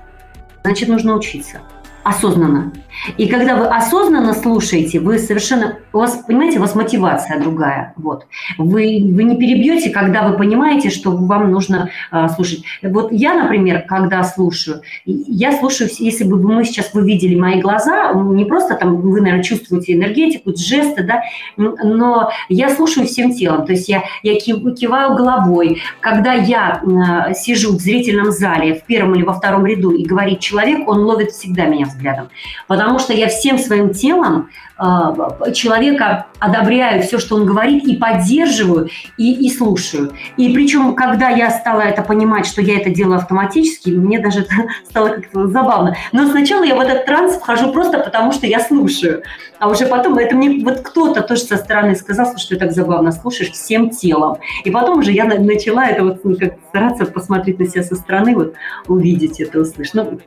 [0.64, 1.60] значит, нужно учиться
[2.02, 2.72] осознанно.
[3.16, 7.94] И когда вы осознанно слушаете, вы совершенно, у вас, понимаете, у вас мотивация другая.
[7.96, 8.26] Вот.
[8.58, 12.64] Вы, вы не перебьете, когда вы понимаете, что вам нужно э, слушать.
[12.82, 18.12] Вот я, например, когда слушаю, я слушаю, если бы мы сейчас вы видели мои глаза,
[18.14, 21.22] не просто там вы, наверное, чувствуете энергетику, жесты, да,
[21.56, 23.66] но я слушаю всем телом.
[23.66, 25.82] То есть я, я киваю головой.
[26.00, 30.40] Когда я э, сижу в зрительном зале в первом или во втором ряду и говорит
[30.40, 32.28] человек, он ловит всегда меня взглядом.
[32.66, 38.88] Потому что я всем своим телом э, человека одобряю все, что он говорит, и поддерживаю,
[39.16, 40.12] и, и слушаю.
[40.36, 44.54] И причем, когда я стала это понимать, что я это делаю автоматически, мне даже это
[44.88, 45.96] стало как-то забавно.
[46.12, 49.22] Но сначала я в этот транс вхожу просто потому, что я слушаю.
[49.58, 53.12] А уже потом, это мне вот кто-то тоже со стороны сказал, что ты так забавно
[53.12, 54.38] слушаешь всем телом.
[54.64, 58.34] И потом уже я начала это вот ну, как стараться посмотреть на себя со стороны,
[58.34, 58.54] вот
[58.88, 59.94] увидеть это, услышать.
[59.94, 60.20] Ну,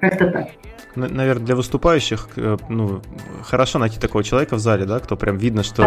[0.00, 0.48] как-то так
[0.96, 3.00] наверное, для выступающих, э, ну,
[3.42, 5.86] хорошо найти такого человека в зале, да, кто прям видно, что...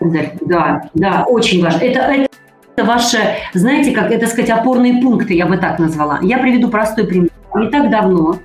[0.00, 1.78] Да, да, очень важно.
[1.78, 3.18] Это, это ваши,
[3.54, 6.18] знаете, как это сказать, опорные пункты, я бы так назвала.
[6.22, 7.30] Я приведу простой пример.
[7.54, 8.38] Не так давно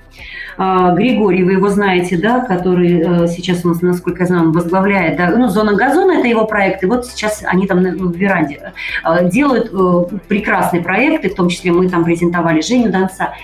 [0.58, 5.16] а, Григорий, вы его знаете, да, который э, сейчас у нас, насколько я знаю, возглавляет,
[5.18, 8.72] да, ну, «Зона газона»– это его проект, и вот сейчас они там в веранде
[9.04, 9.70] э, делают
[10.28, 13.34] прекрасные проекты, в том числе мы там презентовали Женю Донца.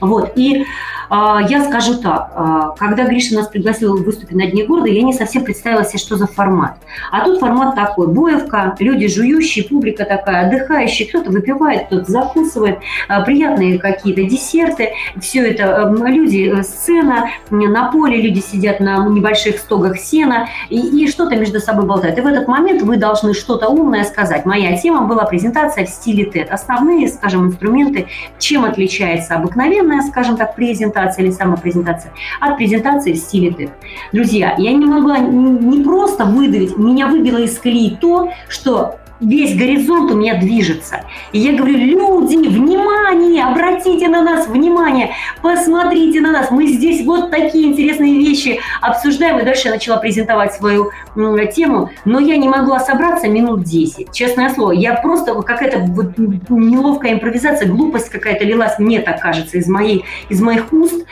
[0.00, 0.64] Вот, и
[1.10, 5.44] я скажу так, а, когда Гриша нас пригласил выступить на Дне города, я не совсем
[5.44, 6.76] представила себе, что за формат.
[7.10, 12.78] А тут формат такой, боевка, люди жующие, публика такая отдыхающая, кто-то выпивает, кто-то закусывает,
[13.08, 14.90] а, приятные какие-то десерты,
[15.20, 21.08] все это люди, э, сцена, на поле люди сидят на небольших стогах сена и, и
[21.08, 22.18] что-то между собой болтают.
[22.18, 24.46] И в этот момент вы должны что-то умное сказать.
[24.46, 26.48] Моя тема была презентация в стиле TED.
[26.48, 28.06] Основные, скажем, инструменты,
[28.38, 33.70] чем отличается обыкновенная, скажем так, презентация, презентация или самопрезентация, от презентации в стиле TED.
[34.12, 40.10] Друзья, я не могла не просто выдавить, меня выбило из колеи то, что весь горизонт
[40.10, 41.04] у меня движется.
[41.32, 47.30] И я говорю, люди, внимание, обратите на нас внимание, посмотрите на нас, мы здесь вот
[47.30, 49.38] такие интересные вещи обсуждаем.
[49.38, 50.90] И дальше я начала презентовать свою
[51.54, 54.72] тему, но я не могла собраться минут 10, честное слово.
[54.72, 60.40] Я просто какая-то вот неловкая импровизация, глупость какая-то лилась, мне так кажется, из, моей, из
[60.40, 61.04] моих уст.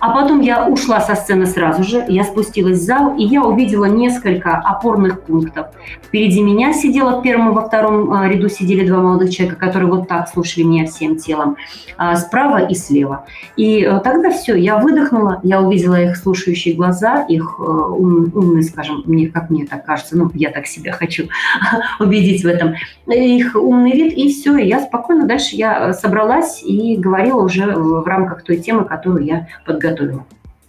[0.00, 3.84] А потом я ушла со сцены сразу же, я спустилась в зал, и я увидела
[3.84, 5.66] несколько опорных пунктов.
[6.02, 9.90] Впереди меня сидела в первом и во втором а, ряду сидели два молодых человека, которые
[9.90, 11.56] вот так слушали меня всем телом,
[11.98, 13.26] а, справа и слева.
[13.56, 18.62] И э, тогда все, я выдохнула, я увидела их слушающие глаза, их э, ум, умные,
[18.62, 21.28] скажем, мне, как мне так кажется, ну, я так себя хочу
[22.00, 22.74] убедить в этом,
[23.06, 28.06] их умный вид, и все, и я спокойно дальше я собралась и говорила уже в
[28.06, 30.26] рамках той темы, которую я подготовила готовила.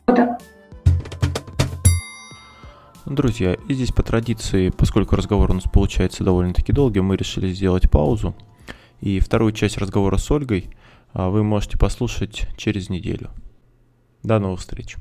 [0.07, 0.41] Вот так.
[3.05, 7.89] Друзья, и здесь по традиции, поскольку разговор у нас получается довольно-таки долгий, мы решили сделать
[7.89, 8.35] паузу.
[9.01, 10.69] И вторую часть разговора с Ольгой
[11.13, 13.31] а, вы можете послушать через неделю.
[14.23, 14.95] До новых встреч!